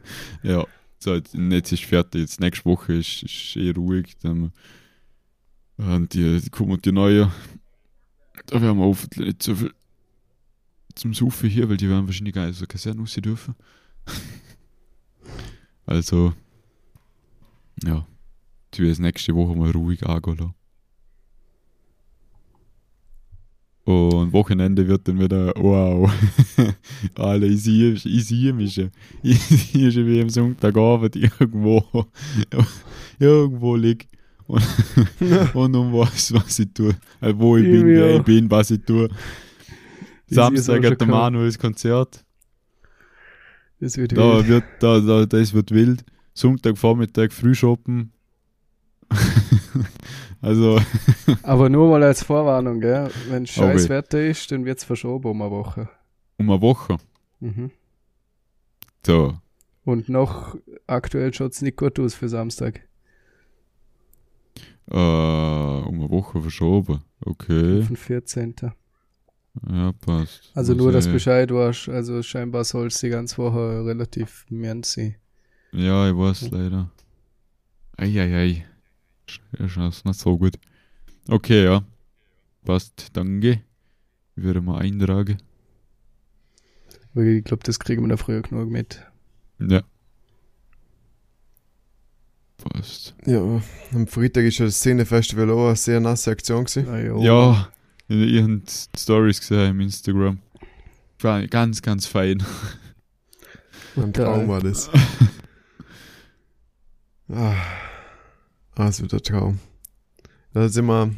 Ja, 0.43 0.67
so, 1.03 1.15
jetzt, 1.15 1.35
jetzt 1.35 1.73
ist 1.73 1.85
fertig. 1.85 2.21
Jetzt 2.23 2.41
nächste 2.41 2.65
Woche 2.65 2.95
ist, 2.95 3.23
ist 3.23 3.57
eh 3.57 3.71
ruhig. 3.71 4.17
Dann 4.23 4.53
haben 5.79 6.09
die, 6.09 6.41
die 6.41 6.51
kommen 6.51 6.81
die 6.81 6.93
neue. 6.93 7.33
Da 8.47 8.61
werden 8.61 8.79
wir 8.79 8.85
hoffentlich 8.85 9.27
nicht 9.27 9.43
so 9.43 9.55
viel 9.55 9.73
zum 10.95 11.15
Saufen 11.15 11.49
hier, 11.49 11.69
weil 11.69 11.77
die 11.77 11.89
werden 11.89 12.07
wahrscheinlich 12.07 12.35
gar 12.35 12.47
nicht 12.47 12.59
so 12.59 12.67
Kaserne 12.67 13.01
raus 13.01 13.15
dürfen. 13.15 13.55
Also, 15.87 16.33
ja, 17.83 18.07
will 18.81 18.89
jetzt 18.89 19.01
nächste 19.01 19.35
Woche 19.35 19.57
mal 19.57 19.71
ruhig 19.71 20.05
angehen 20.07 20.37
lassen. 20.39 20.55
Und 23.91 24.33
Wochenende 24.33 24.87
wird 24.87 25.09
dann 25.09 25.19
wieder, 25.19 25.53
wow, 25.57 26.11
alle, 27.17 27.47
ich 27.47 27.63
sehe, 27.63 27.93
ich 27.93 28.53
mich 28.55 28.75
schon. 28.75 28.91
Ich 29.23 29.39
sehe 29.41 29.91
schon, 29.91 30.07
wie 30.07 30.17
ich 30.19 30.23
am 30.23 30.29
Sonntagabend 30.31 31.17
irgendwo, 31.17 31.85
irgendwo 33.19 33.77
lieg 33.77 34.07
und, 34.47 34.63
und 35.55 35.75
um 35.75 35.93
was, 35.93 36.33
was 36.33 36.59
ich 36.59 36.73
tue. 36.73 36.95
Äh, 37.21 37.35
wo 37.37 37.57
ich 37.57 37.65
bin, 37.65 37.89
Ja. 37.89 37.95
wer 38.01 38.17
ich 38.17 38.23
bin, 38.23 38.51
was 38.51 38.71
ich 38.71 38.83
tue. 38.85 39.09
Ich 40.27 40.35
Samstag 40.37 40.85
hat 40.85 41.01
der 41.01 41.07
schon 41.07 41.09
Manuels 41.09 41.59
Konzert. 41.59 42.25
Das 43.81 43.97
wird 43.97 44.13
Da 44.17 44.37
wild. 44.39 44.49
wird, 44.49 44.65
da, 44.81 45.01
da, 45.01 45.27
das 45.27 45.53
wird 45.53 45.71
wild. 45.73 46.05
Sonntagvormittag 46.35 47.33
früh 47.33 47.55
shoppen. 47.55 48.13
also, 50.41 50.81
Aber 51.43 51.69
nur 51.69 51.89
mal 51.89 52.03
als 52.03 52.23
Vorwarnung, 52.23 52.81
gell? 52.81 53.11
Wenn 53.29 53.47
scheiß 53.47 53.85
weh. 53.85 53.89
Wetter 53.89 54.23
ist, 54.25 54.51
dann 54.51 54.65
wird's 54.65 54.85
verschoben 54.85 55.31
um 55.31 55.43
eine 55.43 55.51
Woche. 55.51 55.89
um 56.39 56.51
eine 56.51 56.61
Woche. 56.61 56.97
Mhm. 57.41 57.71
So. 59.05 59.35
Und 59.85 60.09
noch 60.09 60.57
aktuell 60.87 61.33
schaut's 61.33 61.63
nicht 61.63 61.77
gut 61.77 61.99
aus 61.99 62.15
für 62.15 62.29
Samstag. 62.29 62.81
Äh, 64.91 64.95
um 64.95 66.01
eine 66.01 66.11
Woche 66.11 66.41
verschoben. 66.43 67.03
Okay. 67.25 67.83
Den 67.83 67.97
14. 67.97 68.55
Ja, 69.69 69.93
passt. 69.93 70.53
Also 70.55 70.75
nur, 70.75 70.93
dass 70.93 71.09
Bescheid 71.09 71.51
warst. 71.51 71.89
Also 71.89 72.23
scheinbar 72.23 72.65
soll 72.65 72.89
es 72.89 73.01
die 73.01 73.09
ganze 73.09 73.39
Woche 73.39 73.85
relativ 73.85 74.47
mild 74.49 74.87
sein. 74.87 75.17
Ja, 75.73 76.09
ich 76.09 76.17
weiß 76.17 76.51
leider. 76.51 76.91
Eieiei. 77.97 78.31
Ja, 78.41 78.57
schon 78.57 78.70
ist 79.53 80.05
nicht 80.05 80.19
so 80.19 80.37
gut. 80.37 80.59
Okay, 81.29 81.65
ja. 81.65 81.85
Passt, 82.65 83.09
danke. 83.13 83.63
Würde 84.35 84.61
mal 84.61 84.79
eintragen. 84.79 85.39
Weil 87.15 87.39
ich 87.39 87.45
glaube, 87.45 87.63
das 87.65 87.79
kriegen 87.79 88.03
wir 88.03 88.09
da 88.09 88.17
früher 88.17 88.43
genug 88.43 88.71
mit. 88.71 89.05
Ja. 89.59 89.83
Passt. 92.57 93.15
Ja, 93.27 93.63
am 93.93 94.07
Freitag 94.07 94.45
ist 94.45 94.59
ja 94.59 94.67
das 94.67 94.77
Szenefestival 94.77 95.51
auch 95.51 95.69
eine 95.69 95.77
sehr 95.77 96.01
nasse 96.01 96.31
Aktion 96.31 96.65
gewesen. 96.65 96.89
Ah, 96.89 96.99
ja. 96.99 97.17
Ja, 97.19 97.69
ich 98.09 98.43
habe 98.43 98.63
Stories 98.97 99.41
gesehen 99.41 99.71
im 99.71 99.81
Instagram. 99.81 100.39
War 101.21 101.47
ganz, 101.47 101.83
ganz 101.83 102.07
fein. 102.07 102.43
Ein 103.97 104.13
Traum 104.13 104.49
war 104.49 104.61
das. 104.61 104.91
ah, 107.29 107.55
ah, 108.81 108.89
es 108.89 109.01
wird 109.03 109.13
ein 109.13 109.23
Traum. 109.23 109.59
Da 110.53 110.69
sind 110.69 110.87
wir 110.87 111.15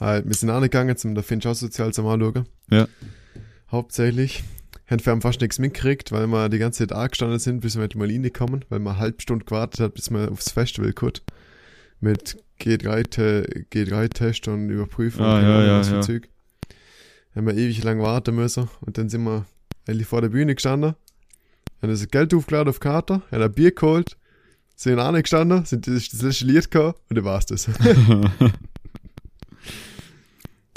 halt, 0.00 0.26
wir 0.26 0.34
sind 0.34 0.50
angegangen, 0.50 0.96
zum 0.96 1.14
der 1.14 1.22
Finch 1.22 1.44
sozial 1.44 1.92
zum 1.92 2.06
Anschauen. 2.06 2.46
Ja. 2.70 2.88
Hauptsächlich. 3.70 4.42
Haben 4.86 5.04
wir 5.04 5.12
haben 5.12 5.22
fast 5.22 5.40
nichts 5.40 5.58
mitgekriegt, 5.58 6.12
weil 6.12 6.26
wir 6.26 6.48
die 6.48 6.58
ganze 6.58 6.86
Zeit 6.86 6.96
angestanden 6.96 7.38
sind, 7.38 7.60
bis 7.60 7.76
wir 7.76 7.82
mit 7.82 7.94
mal 7.94 8.08
reinkommen, 8.08 8.64
weil 8.68 8.80
wir 8.80 8.90
eine 8.90 8.98
halbe 8.98 9.22
Stunde 9.22 9.44
gewartet 9.44 9.80
hat, 9.80 9.94
bis 9.94 10.10
wir 10.10 10.30
aufs 10.30 10.52
Festival 10.52 10.92
kommt. 10.92 11.22
Mit 12.00 12.36
G3-Test 12.60 13.68
G3 13.72 14.50
und 14.50 14.68
Überprüfung. 14.68 15.24
Ah, 15.24 15.40
ja, 15.40 15.64
ja, 15.64 15.78
was 15.78 15.88
für 15.88 15.94
ja. 15.94 16.00
Zeug. 16.02 16.28
Haben 17.34 17.46
wir 17.46 17.54
ewig 17.54 17.82
lang 17.82 18.00
warten 18.00 18.34
müssen 18.34 18.68
und 18.82 18.98
dann 18.98 19.08
sind 19.08 19.24
wir 19.24 19.46
eigentlich 19.86 20.06
vor 20.06 20.20
der 20.20 20.28
Bühne 20.28 20.54
gestanden, 20.54 20.94
haben 21.82 21.90
das 21.90 22.06
Geld 22.08 22.32
aufgeladen 22.32 22.68
auf 22.68 22.80
Karte, 22.80 23.22
haben 23.30 23.42
ein 23.42 23.52
Bier 23.52 23.72
geholt, 23.74 24.16
sind 24.76 24.98
auch 24.98 25.12
nicht 25.12 25.24
gestanden, 25.24 25.64
sind 25.64 25.86
das, 25.86 26.08
das 26.08 26.22
letzte 26.22 26.44
Lied 26.46 26.70
gehabt 26.70 27.00
und 27.08 27.16
dann 27.16 27.24
war's 27.24 27.46
das. 27.46 27.68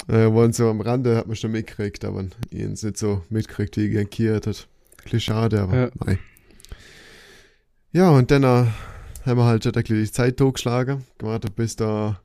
äh, 0.08 0.32
waren 0.32 0.52
so 0.52 0.68
am 0.70 0.80
Rande, 0.80 1.16
hat 1.16 1.26
man 1.26 1.36
schon 1.36 1.52
mitgekriegt, 1.52 2.04
aber 2.04 2.26
ich 2.50 2.64
hab's 2.64 2.82
nicht 2.82 2.96
so 2.96 3.22
mitgekriegt, 3.28 3.76
wie 3.76 3.90
gern 3.90 4.08
gehört 4.10 4.46
hat. 4.46 4.68
Ein 4.98 5.02
bisschen 5.04 5.20
schade, 5.20 5.60
aber 5.62 5.76
Ja. 5.76 5.90
mei. 6.04 6.18
Ja, 7.92 8.10
und 8.10 8.30
dann 8.30 8.42
äh, 8.44 8.66
haben 9.24 9.38
wir 9.38 9.44
halt 9.44 9.64
schon 9.64 9.74
ein 9.74 9.82
bisschen 9.82 10.02
die 10.02 10.10
Zeit 10.12 10.36
totgeschlagen, 10.36 11.04
gewartet, 11.18 11.56
bis 11.56 11.76
da 11.76 12.20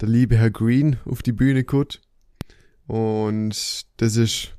der 0.00 0.08
liebe 0.08 0.36
Herr 0.36 0.50
Green 0.50 0.96
auf 1.04 1.22
die 1.22 1.32
Bühne 1.32 1.64
kommt. 1.64 2.00
Und 2.86 3.86
das 3.96 4.16
ist, 4.16 4.54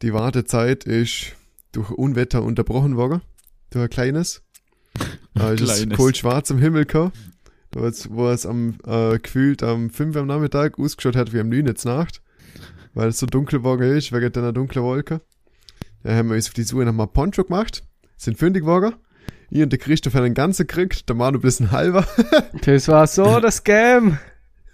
die 0.00 0.12
Wartezeit 0.14 0.84
ist 0.84 1.34
durch 1.72 1.90
Unwetter 1.90 2.42
unterbrochen 2.42 2.96
worden. 2.96 3.20
Durch 3.70 3.84
ein 3.84 3.90
kleines. 3.90 4.41
Da 5.34 5.52
ist 5.52 5.60
es 5.62 5.76
Kleines. 5.76 5.96
kohl 5.96 6.14
schwarz 6.14 6.50
am 6.50 6.58
Himmel 6.58 6.84
gehabt. 6.86 7.16
Da 7.70 7.80
wo 8.10 8.28
es 8.28 8.44
am, 8.44 8.74
äh, 8.86 9.18
gefühlt 9.18 9.62
am 9.62 9.88
5 9.88 10.16
am 10.16 10.26
Nachmittag 10.26 10.78
ausgeschaut 10.78 11.16
hat 11.16 11.32
wie 11.32 11.40
am 11.40 11.48
9 11.48 11.66
jetzt 11.66 11.84
Nacht. 11.84 12.20
Weil 12.94 13.08
es 13.08 13.18
so 13.18 13.26
dunkel 13.26 13.60
geworden 13.60 13.96
ist, 13.96 14.12
wegen 14.12 14.34
einer 14.34 14.52
dunklen 14.52 14.84
Wolke. 14.84 15.22
Da 16.02 16.14
haben 16.14 16.28
wir 16.28 16.36
uns 16.36 16.48
auf 16.48 16.54
die 16.54 16.64
Suche 16.64 16.84
nach 16.84 17.12
Poncho 17.12 17.44
gemacht. 17.44 17.82
Sind 18.18 18.38
fündig 18.38 18.62
geworden. 18.62 18.94
Ich 19.50 19.62
und 19.62 19.70
der 19.70 19.78
Christoph 19.78 20.14
haben 20.14 20.24
einen 20.24 20.34
ganzen 20.34 20.66
gekriegt, 20.66 21.08
der 21.08 21.16
Manu 21.16 21.38
bloß 21.38 21.60
ein 21.60 21.70
halber. 21.70 22.06
Das 22.64 22.88
war 22.88 23.06
so 23.06 23.40
das 23.40 23.56
Scam. 23.56 24.18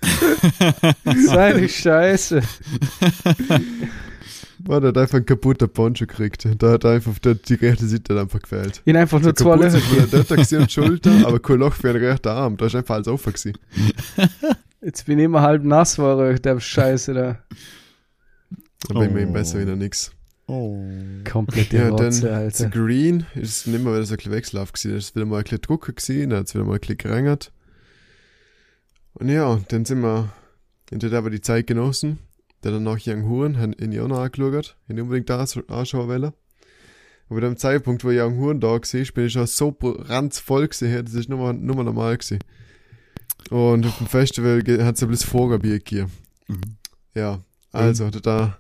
Seine 1.27 1.69
Scheiße. 1.69 2.43
Man 4.67 4.83
hat 4.83 4.99
einfach 4.99 5.17
einen 5.17 5.27
kaputten 5.27 5.69
Poncho 5.69 6.07
gekriegt. 6.07 6.47
Da 6.59 6.73
hat 6.73 6.85
einfach 6.85 7.19
die, 7.21 7.35
die 7.35 7.55
rechte 7.55 7.87
Seite 7.87 8.15
hat 8.15 8.23
einfach 8.23 8.41
gefällt. 8.43 8.83
Ihn 8.85 8.97
einfach 8.97 9.21
nur 9.21 9.31
So 9.37 9.45
zwei 9.45 9.57
Löcher. 9.57 9.81
der 10.07 10.23
gewesen 10.25 10.59
und 10.63 10.73
Schulter, 10.73 11.13
aber 11.27 11.39
kein 11.39 11.59
Loch 11.59 11.75
für 11.75 11.93
den 11.93 12.03
rechten 12.05 12.29
Arm. 12.29 12.57
Da 12.57 12.67
ist 12.67 12.75
einfach 12.75 12.97
alles 12.97 13.09
offen 13.09 13.33
gewesen. 13.33 13.57
Jetzt 14.83 15.07
bin 15.07 15.19
ich 15.19 15.25
immer 15.27 15.43
halb 15.43 15.65
nass 15.65 15.99
war, 15.99 16.33
der 16.35 16.61
Scheiße 16.61 17.15
da. 17.15 17.39
Da 18.89 18.95
bin 18.95 19.03
ich 19.03 19.11
mir 19.13 19.21
Oh. 19.21 19.23
ihm 19.23 19.33
besser 19.33 19.59
wieder 19.61 19.77
nix. 19.77 20.13
oh. 20.47 20.79
Komplette 21.31 21.77
Ja, 21.77 21.89
Rotze, 21.91 22.23
dann 22.23 22.35
Alter. 22.35 22.69
Green 22.71 23.27
ist 23.35 23.67
nicht 23.67 23.83
mehr 23.83 23.93
wieder 23.93 24.05
so 24.05 24.15
ein 24.15 24.17
bisschen 24.17 24.33
Wechselhaft 24.33 24.75
gewesen. 24.75 24.95
Das 24.95 25.05
ist 25.05 25.15
wieder 25.17 25.27
mal 25.27 25.39
ein 25.39 25.43
bisschen 25.45 25.61
Drucker 25.63 25.93
gewesen, 25.93 26.31
dann 26.31 26.39
hat 26.41 26.47
es 26.47 26.55
wieder 26.55 26.65
mal 26.65 26.75
ein 26.75 26.81
bisschen 26.81 26.99
gerängert. 26.99 27.53
Und 29.15 29.29
ja, 29.29 29.61
dann 29.69 29.85
sind 29.85 30.01
wir, 30.01 30.33
hinter 30.91 31.13
aber 31.13 31.31
die 31.31 31.41
Zeit 31.41 31.67
genossen. 31.67 32.19
Dann 32.63 32.73
danach 32.73 32.99
Young 33.07 33.29
Huren, 33.29 33.59
haben 33.59 33.73
ihn 33.75 33.93
ja 33.93 34.03
auch 34.03 34.09
noch 34.09 34.19
angeschaut, 34.19 34.77
ihn 34.89 35.01
unbedingt 35.01 35.31
da 35.31 35.39
anschauen 35.41 36.09
wollen. 36.09 36.33
Aber 37.31 37.41
dem 37.41 37.57
Zeitpunkt, 37.57 38.05
wo 38.05 38.09
Young 38.09 38.39
Huren 38.39 38.61
da 38.61 38.69
war, 38.69 38.81
bin 38.81 39.27
ich 39.27 39.33
schon 39.33 39.47
so 39.47 39.77
ranzvoll 39.81 40.69
gewesen, 40.69 41.05
das 41.05 41.15
ist 41.15 41.29
nur 41.29 41.39
mal, 41.39 41.53
nur 41.53 41.77
mal 41.77 41.85
normal 41.85 42.17
gewesen. 42.17 42.39
Und 43.51 43.87
auf 43.87 43.99
dem 43.99 44.07
Festival 44.07 44.59
hat 44.85 44.97
es 44.97 45.03
ein 45.03 45.09
bisschen 45.09 45.31
Vorgerbier 45.31 45.79
gegeben. 45.79 46.11
Mhm. 46.49 46.77
Ja, 47.15 47.43
also, 47.73 48.11
da 48.11 48.59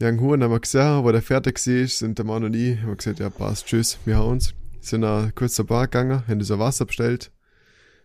Young 0.00 0.20
Huren 0.20 0.44
haben 0.44 0.52
wir 0.52 0.60
gesehen, 0.60 1.02
wo 1.02 1.10
der 1.10 1.22
fertig 1.22 1.58
war, 1.66 1.86
sind 1.88 2.18
der 2.18 2.24
Mann 2.24 2.44
und 2.44 2.54
ich, 2.54 2.80
haben 2.80 2.96
gesagt, 2.96 3.18
ja 3.18 3.30
passt, 3.30 3.66
tschüss, 3.66 3.98
wir 4.04 4.16
hauen 4.16 4.34
uns. 4.34 4.54
Sind 4.80 5.02
dann 5.02 5.34
kurz 5.34 5.54
zur 5.54 5.66
Bar 5.66 5.88
gegangen, 5.88 6.22
haben 6.28 6.40
so 6.42 6.58
Wasser 6.60 6.86
bestellt 6.86 7.32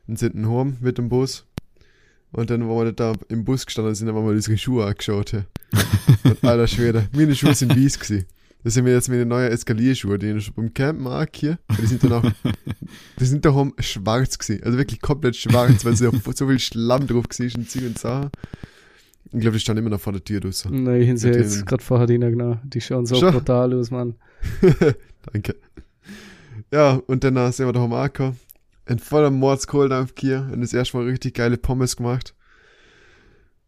und 0.08 0.18
sind 0.18 0.36
dann 0.36 0.50
heim 0.50 0.78
mit 0.82 0.98
dem 0.98 1.10
Bus. 1.10 1.46
Und 2.34 2.50
dann, 2.50 2.68
wo 2.68 2.84
wir 2.84 2.92
da 2.92 3.14
im 3.30 3.46
Bus 3.46 3.66
gestanden 3.66 3.94
sind, 3.96 4.10
haben 4.10 4.16
wir 4.16 4.32
unsere 4.32 4.58
Schuhe 4.58 4.86
angeschaut. 4.86 5.32
ja. 5.32 5.46
Und 6.24 6.44
alter 6.44 6.68
Schwede, 6.68 7.08
meine 7.14 7.36
Schuhe 7.36 7.54
sind 7.54 7.76
weiß 7.76 8.00
gewesen. 8.00 8.26
Das 8.64 8.74
sind 8.74 8.86
mir 8.86 8.94
jetzt 8.94 9.10
meine 9.10 9.26
neuen 9.26 9.52
Eskalierschuhe, 9.52 10.18
die 10.18 10.28
ich 10.28 10.46
schon 10.46 10.54
beim 10.56 10.74
Campen 10.74 11.28
hier. 11.34 11.60
Die 11.80 11.86
sind 11.86 12.04
dann 12.04 12.14
auch, 12.14 12.24
die 13.20 13.26
sind 13.26 13.44
daheim 13.44 13.74
schwarz 13.80 14.38
gewesen. 14.40 14.64
Also 14.64 14.78
wirklich 14.78 15.02
komplett 15.02 15.36
schwarz, 15.36 15.84
weil 15.84 15.96
so, 15.96 16.12
so 16.34 16.48
viel 16.48 16.60
Schlamm 16.60 17.06
drauf 17.06 17.28
gewesen 17.28 17.62
und 17.62 17.70
Zeug 17.70 17.84
und 17.88 18.00
Sachen. 18.00 18.30
Ich 19.34 19.40
glaube, 19.40 19.58
die 19.58 19.60
stand 19.60 19.80
immer 19.80 19.90
noch 19.90 20.00
vor 20.00 20.14
der 20.14 20.24
Tür 20.24 20.40
draussen. 20.40 20.84
Nein, 20.84 21.02
ich 21.02 21.10
Mit 21.10 21.36
jetzt 21.36 21.66
gerade 21.66 21.84
vorher 21.84 22.08
rein 22.08 22.22
genau. 22.22 22.58
Die 22.64 22.80
schauen 22.80 23.06
so 23.06 23.16
Schon? 23.16 23.34
brutal 23.34 23.74
aus, 23.74 23.92
Mann. 23.92 24.16
Danke. 25.34 25.56
Ja, 26.72 27.02
und 27.08 27.24
dann 27.24 27.36
äh, 27.36 27.52
sind 27.52 27.66
wir 27.66 27.74
daheim 27.74 27.94
angekommen. 27.94 28.40
Ein 28.86 29.00
voller 29.00 29.32
Mordskohldampf 29.32 30.14
hier. 30.20 30.50
Und 30.52 30.62
das 30.62 30.74
erste 30.74 30.98
Mal 30.98 31.06
richtig 31.08 31.36
geile 31.36 31.58
Pommes 31.58 31.96
gemacht. 31.96 32.34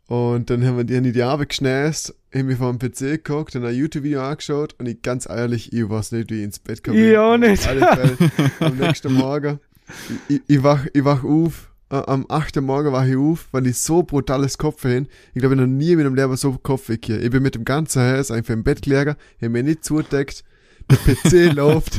Und 0.07 0.49
dann 0.49 0.63
haben 0.65 0.77
wir 0.77 0.83
die, 0.83 0.95
haben 0.95 1.11
die 1.11 1.23
Arbeit 1.23 1.49
geschnäst, 1.49 2.13
haben 2.33 2.55
vor 2.57 2.71
dem 2.71 2.79
PC 2.79 3.23
geguckt, 3.23 3.55
dann 3.55 3.65
ein 3.65 3.73
YouTube-Video 3.73 4.21
angeschaut 4.21 4.75
und 4.77 4.85
ich 4.85 5.01
ganz 5.01 5.27
ehrlich, 5.27 5.73
ich 5.73 5.89
weiß 5.89 6.11
nicht, 6.11 6.29
wie 6.29 6.39
ich 6.39 6.43
ins 6.43 6.59
Bett 6.59 6.83
komme. 6.83 6.97
Ich 6.97 7.17
auch 7.17 7.37
nicht. 7.37 7.67
Am 8.59 8.77
nächsten 8.77 9.13
Morgen, 9.13 9.59
ich, 10.29 10.41
ich, 10.45 10.61
wach, 10.61 10.85
ich 10.93 11.03
wach 11.03 11.23
auf, 11.23 11.71
äh, 11.89 11.95
am 11.95 12.27
8. 12.29 12.61
Morgen 12.61 12.91
wach 12.91 13.07
ich 13.07 13.15
auf, 13.15 13.47
weil 13.51 13.65
ich 13.65 13.79
so 13.79 14.03
brutales 14.03 14.59
Kopfweh 14.59 14.93
hin. 14.93 15.07
Ich 15.33 15.39
glaube, 15.39 15.55
ich 15.55 15.61
noch 15.61 15.67
nie 15.67 15.95
mit 15.95 16.05
dem 16.05 16.13
Leben 16.13 16.37
so 16.37 16.51
Kopfweh 16.51 16.97
gehabt. 16.97 17.23
Ich 17.23 17.31
bin 17.31 17.41
mit 17.41 17.55
dem 17.55 17.65
ganzen 17.65 18.03
Haus 18.03 18.29
einfach 18.29 18.53
im 18.53 18.63
Bett 18.63 18.83
gelegen, 18.83 19.15
ich 19.39 19.45
hab 19.45 19.51
mir 19.51 19.63
nicht 19.63 19.83
zugedeckt, 19.83 20.43
der 20.43 20.54
PC 20.87 21.53
läuft. 21.53 21.97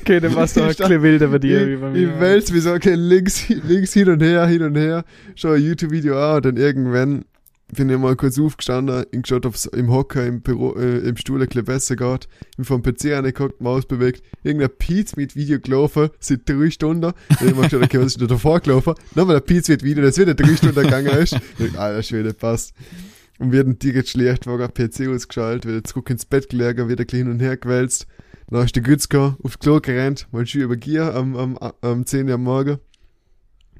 Okay, 0.00 0.20
dann 0.20 0.34
warst 0.34 0.56
du 0.56 0.62
auch 0.62 0.66
ein 0.66 0.92
Ich 0.92 1.02
wilder 1.02 1.28
bei 1.28 1.38
dir 1.38 1.66
wie 1.66 1.74
ich, 1.74 1.80
mir. 1.80 1.94
ich 2.14 2.20
wälz 2.20 2.50
mich 2.50 2.62
so, 2.62 2.72
okay, 2.72 2.94
links, 2.94 3.48
links 3.48 3.92
hin 3.92 4.08
und 4.08 4.22
her, 4.22 4.46
hin 4.46 4.62
und 4.62 4.76
her, 4.76 5.04
schau 5.34 5.52
ein 5.52 5.62
YouTube-Video 5.62 6.18
an 6.18 6.36
und 6.36 6.44
dann 6.46 6.56
irgendwann 6.56 7.24
bin 7.74 7.90
ich 7.90 7.98
mal 7.98 8.16
kurz 8.16 8.38
aufgestanden, 8.38 9.04
ich 9.10 9.22
geschaut, 9.22 9.44
ob 9.44 9.54
im 9.74 9.90
Hocker, 9.92 10.24
im 10.26 10.40
Büro, 10.40 10.74
äh, 10.74 10.98
im 11.00 11.16
Stuhl 11.16 11.42
ein 11.42 11.48
bisschen 11.48 11.64
besser 11.64 11.96
geht. 11.96 12.28
Ich 12.56 12.66
vom 12.66 12.82
PC 12.82 13.12
angeguckt, 13.12 13.60
Maus 13.60 13.84
bewegt, 13.84 14.22
irgendein 14.42 14.70
Piz 14.78 15.16
mit 15.16 15.36
Video 15.36 15.60
gelaufen, 15.60 16.08
seit 16.18 16.48
drei 16.48 16.70
Stunden. 16.70 17.12
Ich 17.28 17.40
hab 17.42 17.56
mal 17.56 17.64
geschaut, 17.68 17.82
okay, 17.84 17.98
was 17.98 18.06
ist 18.06 18.20
denn 18.20 18.28
da 18.28 18.34
davor 18.34 18.60
gelaufen? 18.60 18.94
Nochmal 19.14 19.36
ein 19.36 19.44
Piz 19.44 19.68
mit 19.68 19.82
Video, 19.82 20.02
das 20.02 20.18
wieder 20.18 20.34
drei 20.34 20.56
Stunden 20.56 20.82
gegangen 20.82 21.08
ist. 21.08 21.34
Ich 21.58 21.66
dachte, 21.66 21.78
Alter, 21.78 22.02
Schwede, 22.02 22.32
passt. 22.32 22.72
Und 23.38 23.52
wir 23.52 23.60
hatten 23.60 23.78
direkt 23.78 24.08
schlecht, 24.08 24.46
war 24.46 24.58
gerade 24.58 24.72
PC 24.72 25.08
ausgeschaltet, 25.08 25.70
wieder 25.70 25.84
zurück 25.84 26.10
ins 26.10 26.24
Bett 26.24 26.48
gelegen, 26.48 26.88
wieder 26.88 27.04
gleich 27.04 27.20
hin 27.20 27.30
und 27.30 27.40
her 27.40 27.56
gewälzt. 27.56 28.06
Dann 28.50 28.64
ist 28.64 28.74
der 28.74 28.82
Gützka 28.82 29.36
aufs 29.42 29.58
Klo 29.58 29.80
gerannt, 29.80 30.26
mal 30.32 30.46
schön 30.46 30.62
über 30.62 30.76
Gier 30.76 31.14
am, 31.14 31.36
am, 31.36 31.58
am 31.82 32.06
10 32.06 32.28
Uhr 32.28 32.34
am 32.34 32.42
Morgen. 32.42 32.78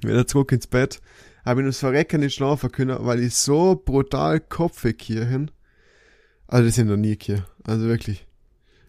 Wieder 0.03 0.27
zurück 0.27 0.53
ins 0.53 0.67
Bett. 0.67 1.01
Habe 1.45 1.63
ich 1.63 1.67
das 1.67 1.79
Verrecken 1.79 2.21
nicht 2.21 2.35
schlafen 2.35 2.71
können, 2.71 2.99
weil 3.01 3.21
ich 3.21 3.35
so 3.35 3.75
brutal 3.83 4.39
kopfig 4.41 5.01
hier 5.03 5.25
hin. 5.25 5.51
Also 6.47 6.67
das 6.67 6.75
sind 6.77 6.89
noch 6.89 6.97
nie 6.97 7.17
hier. 7.21 7.47
Also 7.65 7.87
wirklich. 7.87 8.27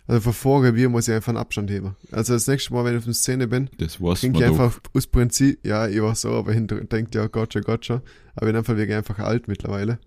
Also 0.08 0.21
vor 0.21 0.34
vorher 0.34 0.71
Bier 0.73 0.89
muss 0.89 1.08
ich 1.08 1.13
einfach 1.13 1.29
einen 1.29 1.38
Abstand 1.38 1.69
heben. 1.71 1.95
Also 2.12 2.34
das 2.34 2.47
nächste 2.47 2.73
Mal, 2.73 2.84
wenn 2.84 2.93
ich 2.93 2.97
auf 2.99 3.05
der 3.05 3.13
Szene 3.13 3.47
bin, 3.47 3.69
Das 3.77 4.01
war's 4.01 4.21
trinke 4.21 4.39
ich 4.39 4.45
doch. 4.45 4.51
einfach 4.51 4.79
aus 4.93 5.08
Prinzip, 5.08 5.65
ja, 5.65 5.88
ich 5.88 6.01
war 6.01 6.15
so, 6.15 6.32
aber 6.32 6.51
hinter 6.51 6.84
denkt 6.84 7.15
ja, 7.15 7.27
gotcha, 7.27 7.60
gotcha. 7.60 8.01
Aber 8.36 8.47
in 8.47 8.55
dem 8.55 8.63
Fall 8.65 8.77
wäre 8.77 8.88
ich 8.88 8.93
einfach 8.93 9.19
alt 9.19 9.47
mittlerweile. 9.47 9.99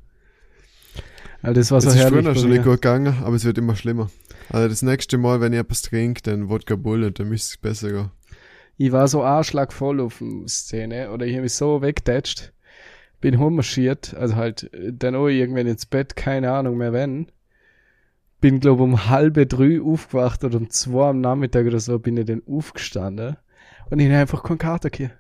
Also 1.42 1.60
das 1.60 1.70
war 1.70 1.78
Es 1.78 1.84
so 1.84 1.90
ist 1.90 1.96
herrlich. 1.96 2.24
früher 2.24 2.34
schon 2.36 2.50
nicht 2.50 2.64
gut 2.64 2.74
gegangen, 2.82 3.14
aber 3.22 3.34
es 3.34 3.44
wird 3.44 3.58
immer 3.58 3.74
schlimmer. 3.74 4.10
Also 4.48 4.68
das 4.68 4.82
nächste 4.82 5.18
Mal, 5.18 5.40
wenn 5.40 5.52
ich 5.52 5.58
etwas 5.58 5.82
trinke, 5.82 6.22
dann 6.22 6.48
Wodka 6.48 6.76
Bull 6.76 7.02
und 7.04 7.18
dann 7.18 7.28
müsste 7.28 7.54
es 7.54 7.56
besser 7.58 7.90
gehen. 7.90 8.10
Ich 8.76 8.92
war 8.92 9.08
so 9.08 9.22
arschlagvoll 9.22 10.00
auf 10.00 10.18
der 10.20 10.48
Szene 10.48 11.10
oder 11.10 11.26
ich 11.26 11.32
habe 11.34 11.42
mich 11.42 11.54
so 11.54 11.82
weggetatscht, 11.82 12.52
bin 13.20 13.34
rummarschiert, 13.34 14.14
also 14.14 14.36
halt 14.36 14.70
dann 14.92 15.14
auch 15.14 15.28
irgendwann 15.28 15.66
ins 15.66 15.86
Bett, 15.86 16.16
keine 16.16 16.52
Ahnung 16.52 16.78
mehr 16.78 16.92
wenn. 16.92 17.26
Bin 18.40 18.58
glaub 18.60 18.80
um 18.80 19.08
halbe 19.08 19.46
drei 19.46 19.80
aufgewacht 19.80 20.42
oder 20.42 20.58
um 20.58 20.70
zwei 20.70 21.10
am 21.10 21.20
Nachmittag 21.20 21.66
oder 21.66 21.78
so 21.80 21.98
bin 21.98 22.16
ich 22.16 22.26
dann 22.26 22.42
aufgestanden 22.46 23.36
und 23.90 23.98
ich 24.00 24.10
hab 24.10 24.16
einfach 24.18 24.42
keinen 24.42 24.58
Kater 24.58 24.90
hier. 24.92 25.10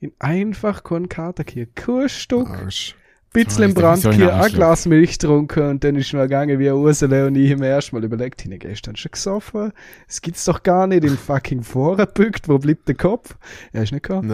Ich 0.00 0.08
hab 0.08 0.14
einfach 0.18 0.82
keinen 0.82 1.08
Kater 1.08 1.44
hier. 1.46 1.66
Kein 1.66 2.08
Stück, 2.08 2.48
Arsch. 2.48 2.96
Bisschen 3.32 3.64
im 3.64 3.70
Alter, 3.70 3.80
Brand 3.80 4.02
so 4.02 4.08
ein 4.10 4.14
hier, 4.16 4.32
ein 4.34 4.40
Arschloch. 4.40 4.56
Glas 4.56 4.86
Milch 4.86 5.18
getrunken 5.18 5.62
und 5.70 5.84
dann 5.84 5.96
ist 5.96 6.12
mir 6.12 6.22
gegangen 6.22 6.58
wie 6.58 6.70
Ursula 6.70 7.26
und 7.26 7.36
ich 7.36 7.56
mir 7.56 7.68
erstmal 7.68 8.02
überlegt, 8.04 8.44
ich 8.44 8.50
hab 8.52 8.60
gestern 8.60 8.96
schon 8.96 9.12
gesoffen, 9.12 9.72
das 10.06 10.20
gibt's 10.20 10.44
doch 10.44 10.62
gar 10.62 10.86
nicht, 10.86 11.04
in 11.04 11.16
fucking 11.16 11.62
Vorbückt, 11.62 12.48
wo 12.48 12.58
bleibt 12.58 12.88
der 12.88 12.94
Kopf? 12.96 13.36
Er 13.72 13.82
ist 13.84 13.92
nicht 13.92 14.02
gekommen. 14.02 14.28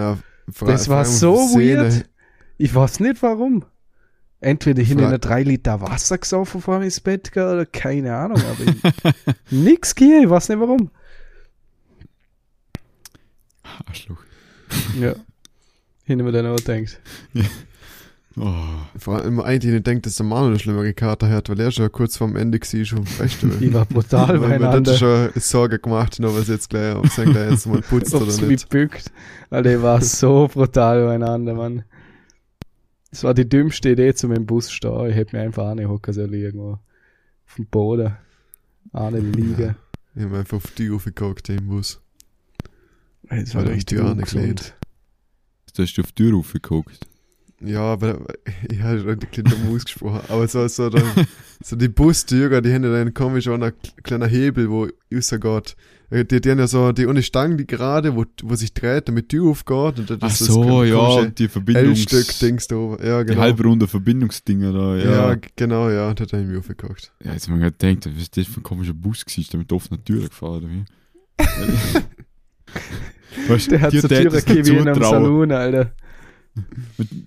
Vor- 0.50 0.68
Das 0.68 0.88
war 0.88 1.04
so 1.04 1.34
weird. 1.54 2.04
Ich 2.58 2.74
weiß 2.74 3.00
nicht 3.00 3.22
warum. 3.22 3.64
Entweder 4.40 4.82
hin 4.82 4.98
in 4.98 5.20
drei 5.20 5.42
Liter 5.42 5.80
Wasser 5.80 6.18
gesoffen 6.18 6.60
vor 6.60 6.80
ins 6.82 7.00
Bett 7.00 7.32
gegangen 7.32 7.54
oder 7.54 7.66
keine 7.66 8.14
Ahnung, 8.14 8.38
aber 8.40 8.70
ich, 8.70 9.34
nix 9.50 9.94
hier, 9.96 10.22
ich 10.22 10.30
weiß 10.30 10.50
nicht 10.50 10.60
warum. 10.60 10.90
Arschloch. 13.88 14.18
Ja. 15.00 15.14
Hin 16.04 16.22
mir 16.22 16.32
dann 16.32 16.46
auch 16.46 16.60
denkt. 16.60 17.00
Oh. 18.38 18.52
Vor 18.98 19.16
allem 19.16 19.40
eigentlich 19.40 19.72
nicht 19.72 19.86
denkt, 19.86 20.04
dass 20.04 20.16
der 20.16 20.26
Manu 20.26 20.48
eine 20.48 20.58
schlimmere 20.58 20.92
Karte 20.92 21.28
hat, 21.30 21.48
weil 21.48 21.58
er 21.58 21.70
schon 21.70 21.90
kurz 21.90 22.18
vorm 22.18 22.36
Ende 22.36 22.58
war, 22.60 22.84
schon 22.84 23.06
Festival. 23.06 23.62
Ich 23.62 23.72
war 23.72 23.86
brutal 23.86 24.28
Weil 24.28 24.38
man 24.38 24.60
beieinander. 24.60 24.92
hat 24.92 24.98
schon 24.98 25.30
Sorge 25.36 25.78
gemacht, 25.78 26.20
nur 26.20 26.36
was 26.36 26.48
jetzt 26.48 26.68
gleich, 26.68 26.94
ob 26.94 27.06
es 27.06 27.14
gleich 27.14 27.50
jetzt 27.50 27.66
mal 27.66 27.80
putzt 27.80 28.14
oder 28.14 28.26
nicht. 28.46 28.68
bückt. 28.68 29.10
Alter, 29.48 29.76
ich 29.76 29.82
war 29.82 30.02
so 30.02 30.48
brutal 30.52 31.06
beieinander, 31.06 31.54
Mann. 31.54 31.84
Das 33.10 33.24
war 33.24 33.32
die 33.32 33.48
dümmste 33.48 33.90
Idee 33.92 34.12
zu 34.12 34.28
meinem 34.28 34.44
Bus 34.44 34.70
stehen. 34.70 35.06
Ich 35.08 35.16
hätte 35.16 35.34
mir 35.34 35.42
einfach 35.42 35.68
eine 35.68 35.88
hocken 35.88 36.12
sollen 36.12 36.34
irgendwo. 36.34 36.72
Auf 37.46 37.54
dem 37.56 37.66
Boden. 37.66 38.16
Eine 38.92 39.20
liegen. 39.20 39.76
Ich 40.14 40.22
hab 40.24 40.32
einfach 40.34 40.58
auf 40.58 40.70
die 40.72 40.90
aufgeguckt 40.90 41.48
im 41.48 41.68
Bus. 41.68 42.02
Das 43.30 43.54
Weil 43.54 43.64
war 43.66 43.72
richtig 43.72 43.98
die 43.98 44.24
gelehnt. 44.24 44.74
Da 45.74 45.82
hast 45.82 45.96
du 45.96 46.02
auf 46.02 46.12
die 46.12 46.22
Tür 46.24 46.34
raufgeguckt. 46.34 47.06
Ja, 47.60 47.80
aber 47.80 48.18
ich 48.70 48.82
habe 48.82 49.00
schon 49.00 49.18
bisschen 49.18 49.44
dumm 49.44 49.74
ausgesprochen. 49.74 50.20
Aber 50.28 50.46
so, 50.48 50.66
so, 50.68 50.90
dann, 50.90 51.02
so 51.62 51.76
die 51.76 51.88
Bustürer, 51.88 52.60
die 52.60 52.72
haben 52.72 52.84
ja 52.84 52.92
dann 52.92 53.14
komisch 53.14 53.48
auch 53.48 53.54
einen 53.54 53.72
kleinen 54.02 54.28
Hebel, 54.28 54.70
wo 54.70 54.88
rausgeht. 55.14 55.76
Äh, 56.10 56.24
Die, 56.24 56.40
die 56.40 56.50
haben 56.50 56.58
ja 56.58 56.66
so 56.66 56.92
die 56.92 57.06
ohne 57.06 57.22
Stange, 57.22 57.56
die 57.56 57.66
gerade, 57.66 58.14
wo, 58.14 58.24
wo 58.42 58.54
sich 58.54 58.74
dreht, 58.74 59.08
damit 59.08 59.32
die 59.32 59.38
Tür 59.38 59.50
aufgeht. 59.50 59.98
Und 59.98 60.10
das 60.10 60.18
Ach 60.20 60.30
ist 60.30 60.40
das 60.42 60.48
so, 60.48 60.84
ja, 60.84 61.24
die 61.26 61.48
Verbindungs... 61.48 62.12
L-Stück-Dings 62.12 62.68
da 62.68 62.76
oben. 62.76 63.04
Ja, 63.04 63.24
Die 63.24 63.30
genau. 63.30 63.40
halbrunde 63.40 63.88
Verbindungsdinger 63.88 64.72
da, 64.72 64.96
ja. 64.96 65.30
ja. 65.30 65.36
genau, 65.56 65.90
ja. 65.90 66.08
Und 66.10 66.20
da 66.20 66.24
habe 66.26 66.42
ich 66.42 66.48
mich 66.48 66.58
aufgeguckt. 66.58 67.12
Ja, 67.24 67.32
jetzt 67.32 67.48
haben 67.48 67.58
wir 67.58 67.70
gerade 67.70 67.94
gedacht, 67.96 68.14
was 68.14 68.22
ist 68.22 68.36
das 68.36 68.46
für 68.46 68.60
ein 68.60 68.64
komischer 68.64 68.94
Bus 68.94 69.24
gewesen, 69.24 69.48
der 69.50 69.58
mit 69.60 69.72
offener 69.72 70.04
Tür 70.04 70.28
gefahren 70.28 70.64
oder 70.64 70.68
wie? 70.68 70.84
weißt, 73.48 73.70
Der 73.70 73.80
hat 73.80 73.92
so 73.92 74.06
tät 74.06 74.22
Türe 74.22 74.36
es 74.36 74.46
nicht 74.46 74.66
wie 74.66 74.76
in 74.76 74.88
einem. 74.88 75.02
Salon, 75.02 75.52
Alter. 75.52 75.92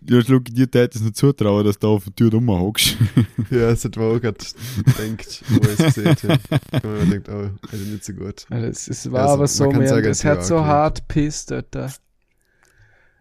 Ja, 0.07 0.21
schau, 0.21 0.39
dir 0.39 0.69
tät 0.69 0.95
es 0.95 1.01
nicht 1.01 1.15
zutrauen, 1.15 1.63
dass 1.65 1.77
du 1.77 1.87
da 1.87 1.93
auf 1.93 2.05
der 2.05 2.15
Tür 2.15 2.31
rumhockst. 2.31 2.97
Ja, 3.51 3.69
das 3.69 3.83
hat 3.83 3.95
man 3.95 4.05
auch 4.15 4.21
gerade 4.21 4.37
gedacht, 4.37 5.43
wo 5.49 5.57
ich 5.57 5.79
es 5.79 5.95
gesehen 5.95 6.15
habe. 6.23 6.39
Da 6.71 6.77
hab 6.77 7.01
ich 7.01 7.07
mir 7.07 7.19
gedacht, 7.19 7.29
oh, 7.35 7.67
also 7.71 7.85
nicht 7.85 8.05
so 8.05 8.13
gut. 8.13 8.45
Also 8.49 8.67
es, 8.67 8.87
es 8.87 9.11
war 9.11 9.21
Also, 9.21 9.33
aber 9.33 9.41
man 9.41 9.47
so, 9.47 9.69
kann 9.69 9.79
man, 9.79 9.87
sagen, 9.87 10.07
es 10.07 10.23
hat 10.25 10.45
so 10.45 10.57
okay. 10.57 10.65
hart 10.65 11.07
pisst, 11.07 11.51
Alter. 11.51 11.91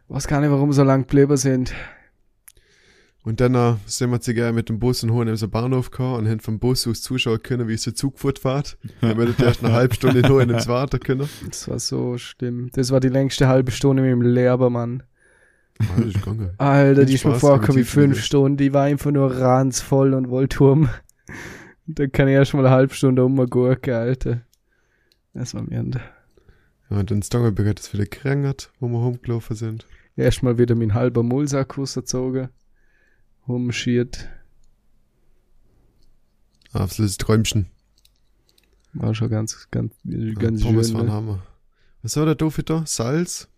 weiß 0.08 0.26
gar 0.26 0.40
nicht, 0.40 0.50
warum 0.50 0.68
wir 0.68 0.74
so 0.74 0.82
lang 0.82 1.02
geblieben 1.02 1.36
sind. 1.38 1.72
Und 3.28 3.40
dann 3.40 3.54
äh, 3.54 3.74
sind 3.86 4.10
wir 4.10 4.20
sogar 4.20 4.52
mit 4.52 4.68
dem 4.68 4.78
Bus 4.78 5.02
und 5.02 5.12
hohen 5.12 5.34
so 5.36 5.48
Bahnhof 5.48 5.90
gekommen 5.90 6.14
und 6.14 6.28
haben 6.28 6.40
vom 6.40 6.58
Bus 6.58 6.86
aus 6.86 7.02
zuschauen 7.02 7.42
können, 7.42 7.68
wie 7.68 7.74
es 7.74 7.82
der 7.82 7.94
Zug 7.94 8.18
fortfährt. 8.18 8.78
Dann 9.00 9.10
haben 9.10 9.20
wir 9.20 9.46
erst 9.46 9.64
eine 9.64 9.74
halbe 9.74 9.94
Stunde 9.94 10.20
in 10.20 10.28
hohen 10.28 10.50
ins 10.50 10.66
Warten 10.66 11.00
können. 11.00 11.28
Das 11.46 11.68
war 11.68 11.78
so 11.78 12.16
schlimm. 12.16 12.70
Das 12.72 12.90
war 12.90 13.00
die 13.00 13.08
längste 13.08 13.48
halbe 13.48 13.70
Stunde 13.70 14.02
mit 14.02 14.12
dem 14.12 14.22
ist 14.22 14.34
gegangen. 14.34 15.02
Alter, 16.58 17.04
die 17.04 17.14
ist 17.14 17.24
mir 17.24 17.34
vorgekommen 17.34 17.80
wie 17.80 17.84
fünf 17.84 18.20
Stunden. 18.22 18.56
Die 18.56 18.72
war 18.72 18.84
einfach 18.84 19.10
nur 19.10 19.40
ranzvoll 19.40 20.14
und 20.14 20.28
wollte 20.28 20.64
um. 20.64 20.88
Dann 21.86 22.12
kann 22.12 22.28
ich 22.28 22.34
erst 22.34 22.54
mal 22.54 22.66
eine 22.66 22.74
halbe 22.74 22.94
Stunde 22.94 23.24
umgurken, 23.24 23.94
Alter. 23.94 24.42
Das 25.32 25.54
war 25.54 25.62
mir. 25.62 25.84
Ja, 26.90 26.98
und 26.98 27.10
dann 27.10 27.22
Stongelberg 27.22 27.68
hat 27.68 27.80
es 27.80 27.92
wieder 27.92 28.06
gerängert, 28.06 28.72
wo 28.80 28.88
wir 28.88 28.98
rumgelaufen 28.98 29.56
sind. 29.56 29.86
Erstmal 30.16 30.58
wieder 30.58 30.74
mein 30.74 30.94
halber 30.94 31.22
Mullsack 31.22 31.78
rausgezogen. 31.78 32.48
Rumschiert. 33.46 34.28
Absolutes 36.72 37.16
Träumchen. 37.16 37.66
War 38.94 39.14
schon 39.14 39.30
ganz, 39.30 39.68
ganz, 39.70 39.94
ganz 40.38 40.60
ja, 40.60 40.66
Pommes 40.66 40.88
schön. 40.88 40.96
waren 40.96 41.06
Ne? 41.06 41.12
Hammer. 41.12 41.42
Was 42.02 42.16
war 42.16 42.26
der 42.26 42.34
Doofe 42.34 42.62
da? 42.62 42.84
Salz? 42.86 43.48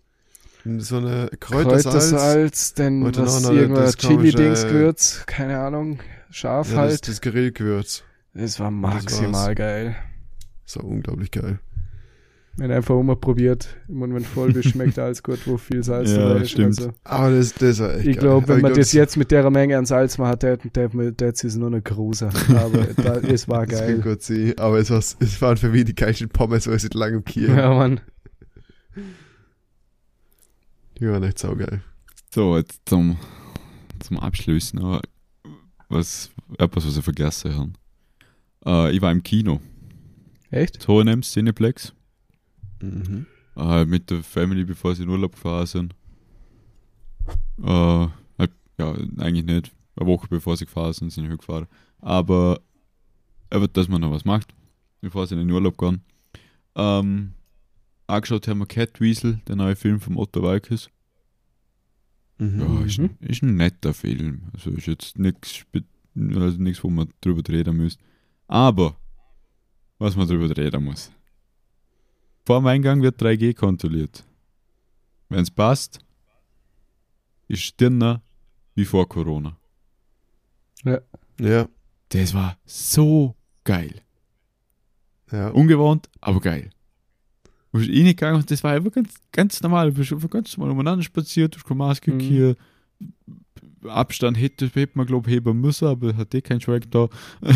So 0.64 0.98
eine 0.98 1.30
Kräutersalz. 1.40 2.10
Kräutersalz, 2.10 2.74
was, 2.78 3.44
auch 3.44 3.50
noch 3.50 3.56
irgendwas 3.56 3.96
das 3.96 4.08
Chili-Dings-Gewürz, 4.08 5.24
keine 5.26 5.58
Ahnung, 5.58 6.00
scharf 6.30 6.70
Ja, 6.70 6.82
das, 6.82 6.92
halt. 6.92 7.08
das 7.08 7.20
Grillgewürz. 7.20 8.04
Das 8.34 8.60
war 8.60 8.70
das 8.70 8.74
maximal 8.80 9.54
geil. 9.54 9.96
So 10.66 10.80
unglaublich 10.80 11.30
geil. 11.30 11.58
Wenn 12.56 12.70
einfach 12.72 12.98
immer 12.98 13.16
probiert. 13.16 13.68
Im 13.88 13.96
Moment, 13.96 14.26
voll 14.26 14.52
bist, 14.52 14.70
schmeckt 14.70 14.98
alles 14.98 15.22
gut, 15.22 15.38
wo 15.46 15.56
viel 15.56 15.82
Salz 15.82 16.10
Ja, 16.10 16.28
dabei 16.28 16.40
ist. 16.42 16.50
stimmt. 16.50 16.78
Also, 16.78 16.92
Aber 17.04 17.30
das, 17.30 17.54
das 17.54 17.78
war 17.78 17.94
echt 17.94 18.06
ich 18.06 18.18
glaube, 18.18 18.48
wenn 18.48 18.56
ich 18.58 18.62
man 18.62 18.72
glaub, 18.72 18.78
das 18.80 18.92
jetzt 18.92 19.16
mit 19.16 19.30
der 19.30 19.48
Menge 19.50 19.78
an 19.78 19.86
Salz 19.86 20.16
der, 20.16 20.58
der, 20.58 20.88
der 20.88 21.28
ist 21.28 21.56
nur 21.56 21.68
eine 21.68 21.80
Gruse. 21.80 22.28
Aber 22.48 22.86
da, 22.96 23.16
es 23.16 23.48
war 23.48 23.66
Das 23.66 23.80
geil. 23.80 24.00
gut 24.00 24.22
sein. 24.22 24.52
Aber 24.58 24.78
es, 24.78 24.90
war, 24.90 24.98
es 24.98 25.40
waren 25.40 25.56
für 25.56 25.70
mich 25.70 25.86
die 25.86 25.94
geilsten 25.94 26.28
Pommes, 26.28 26.66
weil 26.66 26.76
ich 26.76 26.82
seit 26.82 26.94
langem 26.94 27.24
Kiel. 27.24 27.48
Ja, 27.48 27.72
Mann. 27.72 28.00
Die 31.00 31.08
waren 31.08 31.22
echt 31.22 31.38
saugeil. 31.38 31.82
So, 32.32 32.58
jetzt 32.58 32.82
zum, 32.84 33.16
zum 34.00 34.18
Abschluss 34.18 34.74
noch 34.74 35.00
was, 35.88 36.30
etwas, 36.58 36.86
was 36.86 36.96
ich 36.98 37.02
vergessen 37.04 37.56
habe. 37.56 37.72
Äh, 38.66 38.94
ich 38.94 39.00
war 39.00 39.10
im 39.10 39.22
Kino. 39.22 39.60
Echt? 40.50 40.86
H&M 40.86 41.22
Cineplex. 41.22 41.94
Mhm. 42.82 43.26
Äh, 43.56 43.86
mit 43.86 44.10
der 44.10 44.22
Family, 44.22 44.64
bevor 44.64 44.94
sie 44.94 45.04
in 45.04 45.08
Urlaub 45.08 45.32
gefahren 45.32 45.66
sind. 45.66 45.94
Äh, 47.62 48.08
halt, 48.38 48.52
ja, 48.78 48.92
eigentlich 49.18 49.46
nicht. 49.46 49.72
Eine 49.96 50.06
Woche 50.06 50.28
bevor 50.28 50.56
sie 50.56 50.66
gefahren 50.66 50.92
sind, 50.92 51.10
sind 51.10 51.28
sie 51.28 51.36
gefahren. 51.36 51.66
Aber, 52.00 52.60
aber 53.48 53.68
dass 53.68 53.88
man 53.88 54.02
noch 54.02 54.10
was 54.10 54.26
macht, 54.26 54.54
bevor 55.00 55.26
sie 55.26 55.34
in 55.34 55.40
den 55.40 55.50
Urlaub 55.50 55.78
gehen. 55.78 56.02
Ähm, 56.74 57.32
angeschaut 58.10 58.46
haben 58.48 58.58
wir 58.58 58.66
Cat 58.66 59.00
Weasel, 59.00 59.40
der 59.48 59.56
neue 59.56 59.76
Film 59.76 60.00
von 60.00 60.16
Otto 60.16 60.42
Walkes. 60.42 60.90
Mhm. 62.38 62.60
Ja, 62.60 62.84
ist, 62.84 62.98
Mhm. 62.98 63.10
ist 63.20 63.42
ein 63.42 63.56
netter 63.56 63.94
Film. 63.94 64.50
Also 64.52 64.70
ist 64.70 64.86
jetzt 64.86 65.18
nichts, 65.18 65.64
also 66.16 66.58
nichts, 66.62 66.82
wo 66.84 66.88
man 66.90 67.12
drüber 67.20 67.42
reden 67.52 67.76
muss. 67.76 67.98
Aber, 68.46 68.96
was 69.98 70.16
man 70.16 70.26
drüber 70.26 70.54
reden 70.56 70.84
muss. 70.84 71.12
Vor 72.46 72.60
dem 72.60 72.66
Eingang 72.66 73.02
wird 73.02 73.20
3G 73.20 73.54
kontrolliert. 73.54 74.24
Wenn 75.28 75.40
es 75.42 75.50
passt, 75.50 76.00
ist 77.48 77.62
es 77.64 77.76
dünner 77.76 78.22
wie 78.74 78.84
vor 78.84 79.08
Corona. 79.08 79.56
Ja, 81.38 81.68
Das 82.08 82.34
war 82.34 82.56
so 82.64 83.36
geil. 83.64 84.00
ja. 85.30 85.48
Ungewohnt, 85.50 86.08
aber 86.20 86.40
geil. 86.40 86.70
Du 87.72 87.78
bist 87.78 87.90
reingegangen 87.90 88.40
und 88.40 88.50
das 88.50 88.64
war 88.64 88.72
einfach 88.72 88.92
ganz, 88.92 89.14
ganz 89.32 89.60
normal. 89.62 89.90
Du 89.92 89.96
bist 89.98 90.12
einfach 90.12 90.30
ganz 90.30 90.56
normal 90.56 90.72
umeinander 90.72 91.02
spaziert, 91.04 91.54
du 91.54 91.58
hast 91.58 91.64
keine 91.66 91.78
Maske 91.78 92.12
Mhm. 92.12 92.20
hier. 92.20 92.56
Abstand 93.84 94.38
hätte, 94.38 94.66
hätte 94.74 94.92
man, 94.98 95.06
glaube 95.06 95.28
ich, 95.30 95.36
heben 95.36 95.60
müssen, 95.60 95.86
aber 95.88 96.14
hat 96.16 96.34
eh 96.34 96.42
keinen 96.42 96.60
Schweig 96.60 96.90
da. 96.90 97.08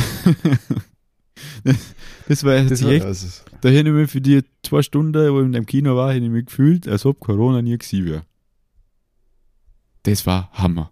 das 2.29 2.45
war, 2.45 2.63
Das 2.63 2.81
echt, 2.83 3.05
ist, 3.05 3.45
da 3.61 3.69
hätte 3.69 3.89
ich 3.91 3.95
mich 3.95 4.11
für 4.11 4.21
die 4.21 4.43
zwei 4.63 4.83
Stunden, 4.83 5.33
wo 5.33 5.41
ich 5.41 5.47
in 5.47 5.53
dem 5.53 5.67
Kino 5.67 5.97
war, 5.97 6.13
hätte 6.13 6.25
ich 6.25 6.31
mich 6.31 6.47
gefühlt, 6.47 6.89
als 6.89 7.05
ob 7.05 7.21
Corona 7.21 7.61
nie 7.61 7.77
gewesen 7.77 8.07
wäre. 8.07 8.23
Das 10.05 10.27
war 10.27 10.51
Hammer. 10.53 10.91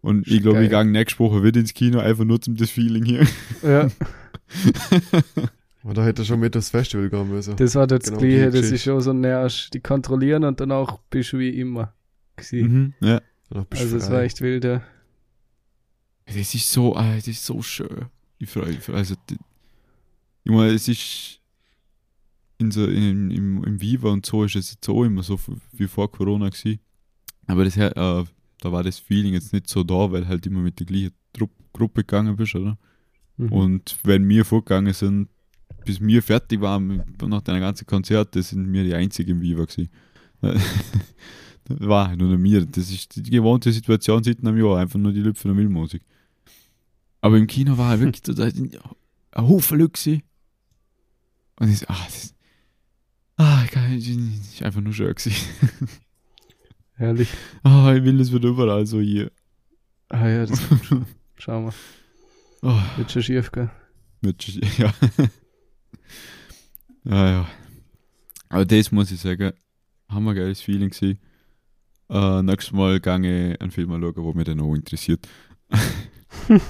Und 0.00 0.28
ich 0.28 0.42
glaube, 0.42 0.62
ich 0.64 0.70
gehe 0.70 0.84
nächste 0.84 1.18
Woche 1.20 1.42
wieder 1.42 1.58
ins 1.60 1.72
Kino, 1.74 1.98
einfach 1.98 2.24
nur 2.24 2.40
zum 2.40 2.56
das 2.56 2.70
Feeling 2.70 3.04
hier. 3.04 3.26
Ja, 3.62 3.88
da 5.92 6.04
hätte 6.04 6.22
er 6.22 6.24
schon 6.24 6.40
mit 6.40 6.54
das 6.54 6.70
Festival 6.70 7.10
gehen 7.10 7.28
müssen. 7.28 7.56
das 7.56 7.74
war 7.74 7.86
das 7.86 8.04
Genau, 8.04 8.18
Gleiche. 8.18 8.50
die 8.50 8.60
Das 8.60 8.70
ist 8.70 8.82
schon 8.84 9.00
so 9.00 9.12
nervig. 9.12 9.68
Die 9.72 9.80
kontrollieren 9.80 10.44
und 10.44 10.58
danach 10.60 10.98
bist 11.10 11.32
du 11.32 11.38
wie 11.38 11.50
immer. 11.60 11.92
mhm, 12.52 12.94
ja. 13.00 13.20
Also 13.70 13.98
es 13.98 14.10
war 14.10 14.22
echt 14.22 14.40
wild, 14.40 14.64
ja. 14.64 14.82
Das 16.26 16.36
ist 16.54 16.72
so, 16.72 16.96
ah, 16.96 17.14
das 17.14 17.28
ist 17.28 17.44
so 17.44 17.60
schön. 17.60 18.06
Ich 18.38 18.48
freue 18.48 18.72
mich. 18.72 18.88
Also, 18.88 19.14
ich 19.30 20.50
meine, 20.50 20.72
es 20.72 20.88
ist 20.88 21.40
in 22.58 22.70
so, 22.70 22.86
in, 22.86 23.30
im, 23.30 23.64
im 23.64 23.80
Viva 23.80 24.08
und 24.10 24.24
so 24.24 24.44
ist 24.44 24.56
es 24.56 24.72
jetzt 24.72 24.84
so 24.84 25.04
immer 25.04 25.22
so 25.22 25.38
wie 25.72 25.86
vor 25.86 26.10
Corona 26.10 26.48
gewesen. 26.48 26.80
Aber 27.46 27.64
das, 27.64 27.76
äh, 27.76 27.90
da 27.94 28.24
war 28.72 28.82
das 28.82 28.98
Feeling 28.98 29.34
jetzt 29.34 29.52
nicht 29.52 29.68
so 29.68 29.84
da, 29.84 30.10
weil 30.10 30.26
halt 30.26 30.46
immer 30.46 30.60
mit 30.60 30.78
der 30.80 30.86
gleichen 30.86 31.12
Trupp, 31.32 31.50
Gruppe 31.72 32.02
gegangen 32.02 32.36
bist, 32.36 32.54
oder? 32.54 32.78
Mhm. 33.36 33.52
Und 33.52 33.98
wenn 34.04 34.26
wir 34.28 34.44
vorgegangen 34.44 34.94
sind, 34.94 35.28
bis 35.84 36.00
wir 36.00 36.22
fertig 36.22 36.60
waren 36.60 37.02
nach 37.26 37.42
deiner 37.42 37.60
ganzen 37.60 37.86
Konzerte, 37.86 38.42
sind 38.42 38.72
wir 38.72 38.84
die 38.84 38.94
einzigen 38.94 39.32
im 39.32 39.40
Viva 39.40 39.64
gewesen. 39.64 39.90
Das 40.40 40.60
war 41.80 42.08
halt 42.08 42.18
nur 42.18 42.36
mir. 42.36 42.64
Das 42.66 42.90
ist 42.90 43.16
die 43.16 43.30
gewohnte 43.30 43.72
Situation 43.72 44.22
seit 44.22 44.40
einem 44.40 44.58
Jahr, 44.58 44.78
einfach 44.78 44.98
nur 44.98 45.12
die 45.12 45.20
Lüpfen 45.20 45.50
und 45.50 45.56
Milchmusik. 45.56 46.02
Aber 47.20 47.38
im 47.38 47.46
Kino 47.46 47.78
war 47.78 47.88
halt 47.88 48.00
wirklich 48.00 48.22
da 48.22 48.44
ein 48.44 49.48
Haufen 49.48 49.78
Leute. 49.78 50.20
Und 51.58 51.70
ich 51.70 51.78
so, 51.78 51.86
ah, 51.88 52.04
das, 52.04 52.34
ah, 53.36 53.62
ich 53.64 53.70
kann, 53.70 53.94
das 53.94 54.06
ist 54.06 54.62
einfach 54.62 54.80
nur 54.80 54.92
schön 54.92 55.14
gewesen. 55.14 55.32
Herrlich. 56.96 57.28
Ah, 57.62 57.94
ich 57.94 58.04
will, 58.04 58.20
es 58.20 58.30
wird 58.30 58.44
überall 58.44 58.86
so 58.86 59.00
hier. 59.00 59.32
Ah 60.08 60.28
ja, 60.28 60.46
das 60.46 60.60
schon. 60.82 61.06
Schauen 61.36 61.66
wir. 61.66 61.74
Oh. 62.62 62.80
Wird 62.96 63.10
schon 63.10 63.22
schief 63.22 63.50
gehen. 63.50 63.70
Mit, 64.20 64.46
ja. 64.78 64.92
Ja, 67.04 67.30
ja. 67.30 67.48
Aber 68.48 68.64
das 68.64 68.92
muss 68.92 69.10
ich 69.10 69.20
sagen, 69.20 69.52
hammergeiles 70.08 70.60
Feeling 70.60 70.90
gewesen. 70.90 71.18
Äh, 72.10 72.42
nächstes 72.42 72.72
Mal 72.72 73.00
gange 73.00 73.56
einen 73.58 73.70
Film 73.70 73.90
schauen, 73.90 74.16
wo 74.16 74.32
mich 74.32 74.44
dann 74.44 74.60
auch 74.60 74.74
interessiert. 74.74 75.26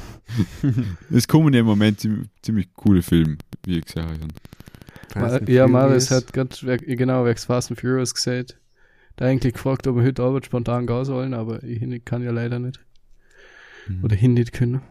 es 1.11 1.29
kommen 1.29 1.53
ja 1.53 1.61
im 1.61 1.67
Moment 1.67 2.01
ziemlich, 2.01 2.29
ziemlich 2.43 2.73
coole 2.75 3.03
Filme, 3.03 3.37
wie 3.67 3.79
ich 3.79 3.85
gesagt 3.85 4.09
habe. 4.09 4.29
Fast 5.11 5.49
ja, 5.49 5.69
Marius 5.69 6.11
hat 6.11 6.33
gerade 6.33 6.79
genau 6.79 7.25
wegen 7.25 7.39
Fast 7.39 7.71
and 7.71 7.81
Furious 7.81 8.15
gesagt. 8.15 8.59
Da 9.17 9.27
eigentlich 9.27 9.55
gefragt, 9.55 9.87
ob 9.87 9.97
wir 9.97 10.03
heute 10.03 10.23
Abend 10.23 10.45
spontan 10.45 10.87
gehen 10.87 11.05
sollen, 11.05 11.35
aber 11.35 11.63
ich 11.63 12.05
kann 12.05 12.23
ja 12.23 12.33
leider 12.33 12.59
nicht. 12.59 12.81
Mhm. 13.87 14.05
Oder 14.05 14.17
hin 14.17 14.35
nicht 14.35 14.53
können. 14.53 14.83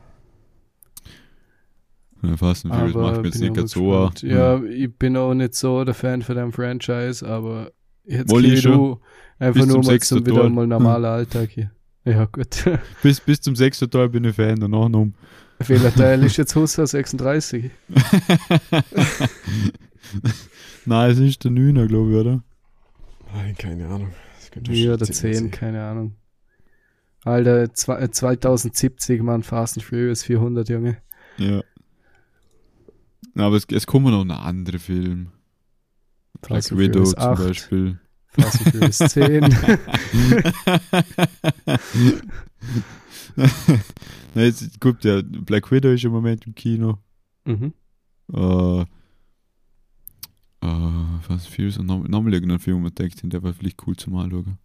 Ja, 2.23 2.37
Fast 2.37 2.65
and 2.65 2.73
Furious 2.73 2.95
macht 2.95 3.21
mir 3.21 3.27
jetzt 3.27 3.39
nicht 3.41 3.53
ganz 3.53 3.71
so. 3.71 4.09
Ja, 4.21 4.63
ich 4.63 4.95
bin 4.97 5.17
auch 5.17 5.33
nicht 5.33 5.55
so 5.55 5.83
der 5.83 5.93
Fan 5.93 6.21
von 6.21 6.35
dem 6.37 6.51
Franchise, 6.53 7.27
aber 7.27 7.71
jetzt 8.05 8.31
Wohl 8.31 8.45
ich 8.45 8.61
schon. 8.61 8.71
du 8.71 8.99
einfach 9.39 9.59
Bis 9.61 9.67
nur 9.67 9.81
zum 9.83 9.91
mal 9.93 9.99
zum 9.99 10.25
wieder 10.25 10.49
mal 10.49 10.65
normaler 10.67 11.09
Alltag 11.09 11.49
hier. 11.49 11.71
Ja, 12.05 12.25
gut. 12.25 12.65
Bis, 13.03 13.19
bis 13.19 13.41
zum 13.41 13.55
sechsten 13.55 13.89
Teil 13.89 14.09
bin 14.09 14.23
ich 14.25 14.35
Fan, 14.35 14.59
danach 14.59 14.89
noch. 14.89 15.07
Welcher 15.67 15.93
Teil 15.95 16.23
ist 16.23 16.37
jetzt 16.37 16.55
Hussa 16.55 16.85
36? 16.85 17.69
Nein, 20.85 21.11
es 21.11 21.19
ist 21.19 21.43
der 21.43 21.51
Neuner, 21.51 21.87
glaube 21.87 22.11
ich, 22.11 22.17
oder? 22.17 22.43
Nein, 23.33 23.55
keine 23.57 23.87
Ahnung. 23.87 24.11
Schon 24.53 24.63
oder 24.91 25.05
zehn 25.05 25.13
zehn, 25.15 25.33
sein. 25.35 25.51
keine 25.51 25.83
Ahnung. 25.83 26.15
Alter, 27.23 27.73
zwei- 27.73 27.99
äh, 28.01 28.11
2070, 28.11 29.21
Mann, 29.23 29.43
Fast 29.43 29.77
and 29.77 29.85
Furious 29.85 30.23
400, 30.23 30.69
Junge. 30.69 30.97
Ja. 31.37 31.61
Na, 33.33 33.47
aber 33.47 33.55
es, 33.57 33.65
es 33.71 33.87
kommen 33.87 34.11
noch 34.11 34.21
ein 34.21 34.31
anderer 34.31 34.79
Film. 34.79 35.29
Fast 36.41 36.69
Black 36.69 36.79
Widow 36.79 37.03
zum 37.05 37.19
8, 37.19 37.37
Beispiel. 37.47 37.99
Fast 38.27 38.65
and 38.65 38.75
Furious 38.75 38.97
10. 38.97 39.43
Nein, 43.35 44.45
jetzt 44.45 44.79
guckt 44.79 45.03
ja, 45.05 45.21
Black 45.23 45.71
Widow 45.71 45.89
ist 45.89 46.03
im 46.05 46.11
Moment 46.11 46.45
im 46.47 46.55
Kino. 46.55 46.97
mhm. 47.45 47.73
Äh, 48.33 48.81
äh, 48.81 48.85
Fast 51.21 51.45
and 51.47 51.55
Furious 51.55 51.77
und 51.77 51.85
noch- 51.87 52.07
nochmal 52.07 52.33
irgendein 52.33 52.59
Film, 52.59 52.77
wo 52.77 52.81
man 52.81 52.95
denkt, 52.95 53.19
der 53.23 53.43
war 53.43 53.53
vielleicht 53.53 53.85
cool 53.87 53.95
zum 53.95 54.15
Anschauen. 54.15 54.57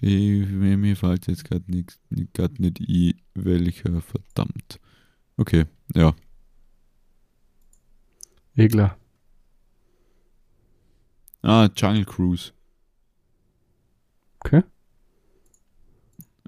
Ich, 0.00 0.46
mir, 0.48 0.76
mir 0.76 0.96
fällt 0.96 1.26
jetzt 1.26 1.44
gerade 1.44 1.64
nicht, 1.70 1.98
grad 2.34 2.58
nicht 2.58 2.80
ein, 2.80 3.14
welcher, 3.34 4.00
verdammt. 4.02 4.78
Okay, 5.38 5.64
ja. 5.94 6.14
Egler. 8.56 8.96
Ah, 11.42 11.68
Jungle 11.76 12.04
Cruise. 12.04 12.52
Okay. 14.40 14.62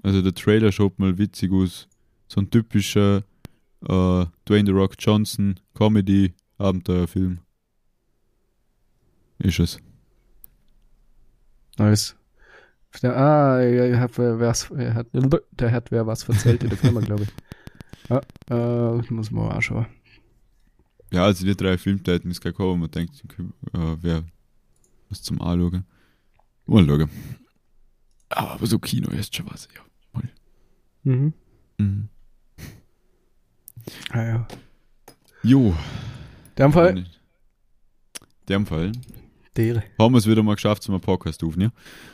Also 0.03 0.21
der 0.21 0.33
Trailer 0.33 0.71
schaut 0.71 0.99
mal 0.99 1.17
witzig 1.17 1.51
aus. 1.51 1.87
So 2.27 2.41
ein 2.41 2.49
typischer 2.49 3.23
äh, 3.81 4.25
Dwayne 4.45 4.65
The 4.65 4.71
Rock 4.71 4.95
Johnson 4.97 5.59
Comedy 5.73 6.33
Abenteuerfilm. 6.57 7.39
Ist 9.39 9.59
es. 9.59 9.79
Nice. 11.77 12.15
Ah, 13.03 13.59
er 13.59 13.99
hat, 13.99 14.17
wer 14.17 14.39
was, 14.39 14.69
er 14.71 14.95
hat, 14.95 15.07
der 15.13 15.71
hat 15.71 15.91
wer 15.91 16.07
was 16.07 16.27
erzählt 16.27 16.63
in 16.63 16.69
der 16.69 16.77
Firma, 16.77 17.01
glaube 17.01 17.23
ich. 17.23 17.29
Ja, 18.09 18.21
äh, 18.49 19.11
muss 19.11 19.29
man 19.29 19.45
mal 19.45 19.51
anschauen. 19.51 19.85
Ja, 21.11 21.23
also 21.23 21.45
die 21.45 21.55
drei 21.55 21.77
Filmtäten 21.77 22.29
ist 22.29 22.41
kein, 22.41 22.53
wo 22.57 22.75
man 22.75 22.91
denkt, 22.91 23.23
äh, 23.73 23.97
wer 24.01 24.23
was 25.09 25.23
zum 25.23 25.41
Anschauen. 25.41 25.85
Mal 26.65 26.85
schauen. 26.85 27.09
Aber 28.29 28.67
so 28.67 28.77
Kino 28.77 29.09
ist 29.09 29.35
schon 29.35 29.49
was, 29.49 29.67
ja. 29.75 29.81
Mhm. 31.03 31.33
Mhm. 31.77 32.09
Ah, 34.11 34.23
ja. 34.23 34.47
Jo. 35.41 35.75
Dem 36.57 36.73
Fall, 36.73 37.05
dem 38.49 38.65
Fall 38.65 38.91
der. 39.55 39.83
haben 39.97 40.13
wir 40.13 40.17
es 40.17 40.27
wieder 40.27 40.43
mal 40.43 40.55
geschafft, 40.55 40.83
zum 40.83 40.99
Podcast 40.99 41.41
aufnehmen. 41.43 41.71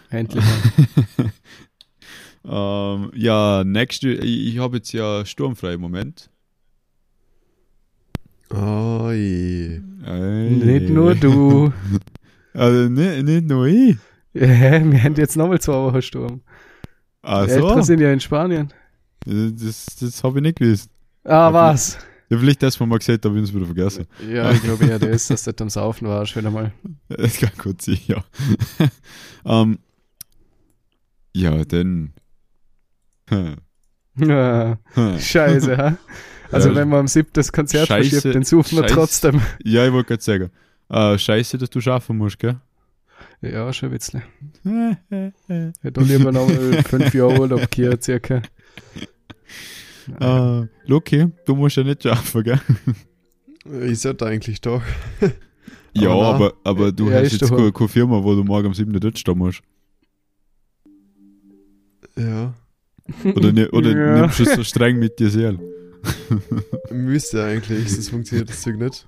Endlich. 0.09 0.43
ähm, 2.45 3.11
ja, 3.15 3.63
nächste, 3.65 4.11
ich, 4.11 4.53
ich 4.53 4.59
habe 4.59 4.77
jetzt 4.77 4.93
ja 4.93 5.25
sturmfrei 5.25 5.73
im 5.73 5.81
Moment. 5.81 6.29
Oh 8.51 9.09
je. 9.11 9.81
Ey. 10.05 10.49
Nicht 10.51 10.89
nur 10.89 11.15
du. 11.15 11.71
Also 12.53 12.87
nicht, 12.87 13.23
nicht 13.23 13.47
nur 13.47 13.65
ich. 13.67 13.97
Ja, 14.33 14.47
wir 14.81 15.03
haben 15.03 15.15
jetzt 15.15 15.35
nochmal 15.35 15.59
zwei 15.59 15.73
Wochen 15.73 16.01
Sturm. 16.01 16.39
Die 17.21 17.27
Eltern 17.27 17.63
Also, 17.63 17.81
sind 17.81 17.99
ja 17.99 18.13
in 18.13 18.21
Spanien. 18.21 18.73
das, 19.25 19.87
das 19.99 20.23
habe 20.23 20.39
ich 20.39 20.43
nicht 20.43 20.59
gewusst. 20.59 20.89
Ah, 21.25 21.51
was? 21.51 21.97
Ja, 22.29 22.37
vielleicht 22.37 22.63
das, 22.63 22.75
was 22.75 22.79
wir 22.79 22.85
mal 22.87 22.97
gesagt 22.99 23.25
haben, 23.25 23.35
wir 23.35 23.43
es 23.43 23.53
wieder 23.53 23.65
vergessen. 23.65 24.05
Ja, 24.31 24.51
ich 24.51 24.61
glaube 24.63 24.85
eher 24.85 24.99
das, 24.99 25.27
dass 25.27 25.43
du 25.43 25.51
am 25.59 25.69
Saufen 25.69 26.07
warst, 26.07 26.33
wieder 26.37 26.49
mal. 26.49 26.71
Das 27.09 27.37
kann 27.37 27.51
gut 27.57 27.81
sein, 27.81 27.99
ja. 28.07 28.23
ähm, 29.45 29.79
ja, 31.33 31.65
dann. 31.65 32.13
Ja. 34.17 34.77
Scheiße, 35.19 35.77
ha? 35.77 35.97
Also 36.51 36.69
Ja, 36.69 36.75
wenn 36.75 36.89
man 36.89 36.99
am 37.01 37.07
siebten 37.07 37.33
das 37.33 37.51
Konzert 37.51 37.87
Scheiße, 37.87 38.09
verschiebt, 38.09 38.35
dann 38.35 38.43
suchen 38.43 38.77
wir 38.77 38.83
Scheiße. 38.83 38.93
trotzdem. 38.95 39.41
Ja, 39.63 39.85
ich 39.85 39.91
wollte 39.93 40.07
gerade 40.09 40.23
sagen. 40.23 40.51
Äh, 40.89 41.17
scheiße, 41.17 41.57
dass 41.57 41.69
du 41.69 41.81
schaffen 41.81 42.17
musst, 42.17 42.37
gell? 42.39 42.57
Ja, 43.41 43.71
schon 43.73 43.91
witzle. 43.91 44.21
Hätte 45.81 46.01
auch 46.01 46.05
lieber 46.05 46.31
noch 46.31 46.47
fünf 46.87 47.13
Jahre 47.13 47.39
Urlaub 47.39 47.69
gehabt, 47.71 48.03
circa. 48.03 48.41
Äh, 50.19 50.67
Loki, 50.85 51.27
du 51.45 51.55
musst 51.55 51.77
ja 51.77 51.83
nicht 51.83 52.03
schaffen, 52.03 52.43
gell? 52.43 52.59
Ich 53.89 53.99
sollte 53.99 54.25
eigentlich 54.25 54.61
doch. 54.61 54.81
Ja, 55.97 56.09
Aber 56.09 56.25
aber, 56.35 56.53
aber 56.65 56.91
du 56.91 57.09
Ja, 57.09 57.21
hast 57.21 57.31
jetzt 57.39 57.49
keine, 57.49 57.71
keine 57.71 57.87
Firma, 57.87 58.21
wo 58.21 58.35
du 58.35 58.43
morgen 58.43 58.67
am 58.67 58.73
7. 58.73 58.91
dort 58.99 59.17
stehen 59.17 59.37
musst. 59.37 59.61
Ja. 62.17 62.53
Oder, 63.33 63.53
ne, 63.53 63.69
oder 63.71 63.91
Ja. 63.91 64.21
nimmst 64.21 64.39
du 64.39 64.43
es 64.43 64.55
so 64.55 64.63
streng 64.65 64.99
mit 64.99 65.17
dir 65.19 65.29
selber? 65.29 65.63
Müsste 66.91 67.43
eigentlich, 67.43 67.91
sonst 67.91 68.09
funktioniert 68.09 68.49
das 68.49 68.61
Zeug 68.61 68.77
nicht. 68.77 69.07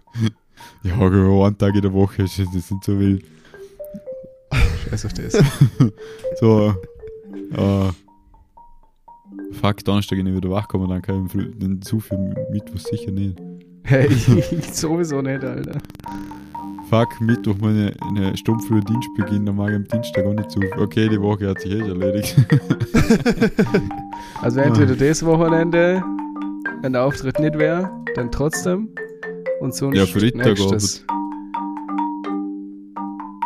Ja, 0.83 0.99
einen 0.99 1.57
Tag 1.57 1.75
in 1.75 1.81
der 1.81 1.93
Woche, 1.93 2.23
das 2.23 2.37
nicht 2.37 2.83
so 2.83 2.99
wild. 2.99 3.23
Scheiß 4.89 5.05
auf 5.05 5.13
das. 5.13 5.37
So, 6.39 6.75
äh, 7.53 7.89
fuck, 9.53 9.83
Donnerstag 9.83 10.19
nicht 10.19 10.35
wieder 10.35 10.49
wachkommen, 10.49 10.89
dann 10.89 11.01
kann 11.01 11.25
ich 11.25 11.59
dann 11.59 11.81
zu 11.81 11.99
viel 11.99 12.35
Mittwoch 12.51 12.79
sicher 12.79 13.11
nicht. 13.11 13.37
Hey, 13.83 14.09
sowieso 14.71 15.21
nicht, 15.21 15.43
Alter. 15.43 15.79
Fuck, 16.89 17.19
Mittwoch 17.21 17.55
meine 17.59 17.93
eine 18.01 18.37
Stunde 18.37 18.63
früher 18.65 18.81
Dienst 18.81 19.09
beginnen, 19.17 19.45
dann 19.45 19.55
mag 19.55 19.69
ich 19.69 19.75
am 19.75 19.87
Dienstag 19.87 20.25
auch 20.25 20.33
nicht 20.33 20.51
zu. 20.51 20.59
Okay, 20.77 21.09
die 21.09 21.19
Woche 21.21 21.49
hat 21.49 21.59
sich 21.61 21.71
eh 21.71 21.79
schon 21.79 22.01
erledigt. 22.01 22.35
Also 24.41 24.59
entweder 24.59 24.95
das 24.95 25.25
Wochenende, 25.25 26.03
wenn 26.81 26.93
der 26.93 27.03
Auftritt 27.03 27.39
nicht 27.39 27.57
wäre, 27.57 27.89
dann 28.15 28.31
trotzdem. 28.31 28.89
Und 29.59 29.73
sonst 29.75 29.97
Ja, 29.97 30.05
Freitag 30.05 30.35
nächstes. 30.45 31.03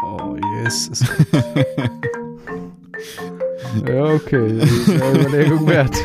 Oh, 0.04 0.36
Jesus. 0.64 1.00
ja, 3.88 4.04
okay. 4.06 4.58
Das 4.60 4.70
ist 4.70 4.90
eine 5.02 5.20
Überlegung 5.22 5.68
wert. 5.68 5.96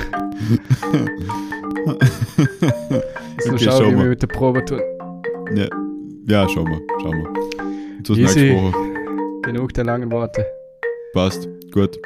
So 3.39 3.53
Okay, 3.53 3.64
schau, 3.64 3.70
schau 3.72 3.81
wie 3.85 3.91
wir 3.91 3.97
mal. 3.97 4.09
mit 4.09 4.22
der 4.22 4.27
Probe 4.29 4.64
tun. 4.64 4.81
ja, 5.55 5.66
ja, 6.29 6.49
schauen 6.49 6.68
wir, 6.68 6.81
schauen 7.01 7.18
wir. 7.18 7.29
Und 7.99 8.07
so 8.07 8.14
Easy. 8.14 8.22
nächste 8.22 8.55
Woche. 8.57 9.43
Genug 9.43 9.72
der 9.74 9.85
langen 9.85 10.11
Worte. 10.11 10.45
Passt, 11.12 11.49
gut. 11.72 11.99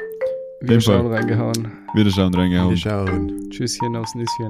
Schauen 0.68 0.80
Fall. 0.82 1.06
reingehauen. 1.06 1.72
Wieder 1.94 2.10
schauen 2.10 2.32
Wir 2.34 2.40
reingehauen. 2.40 2.76
schauen. 2.76 3.50
Tschüsschen 3.50 3.96
aufs 3.96 4.14
Nüsschen. 4.14 4.48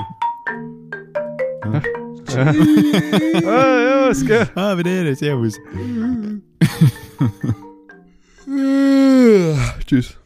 Ja. 1.64 1.82
ah, 2.36 3.80
ja, 3.80 4.08
was 4.08 4.24
geht? 4.24 4.50
Ah, 4.54 4.76
wieder, 4.78 5.14
servus. 5.14 5.58
Tschüss. 9.86 10.19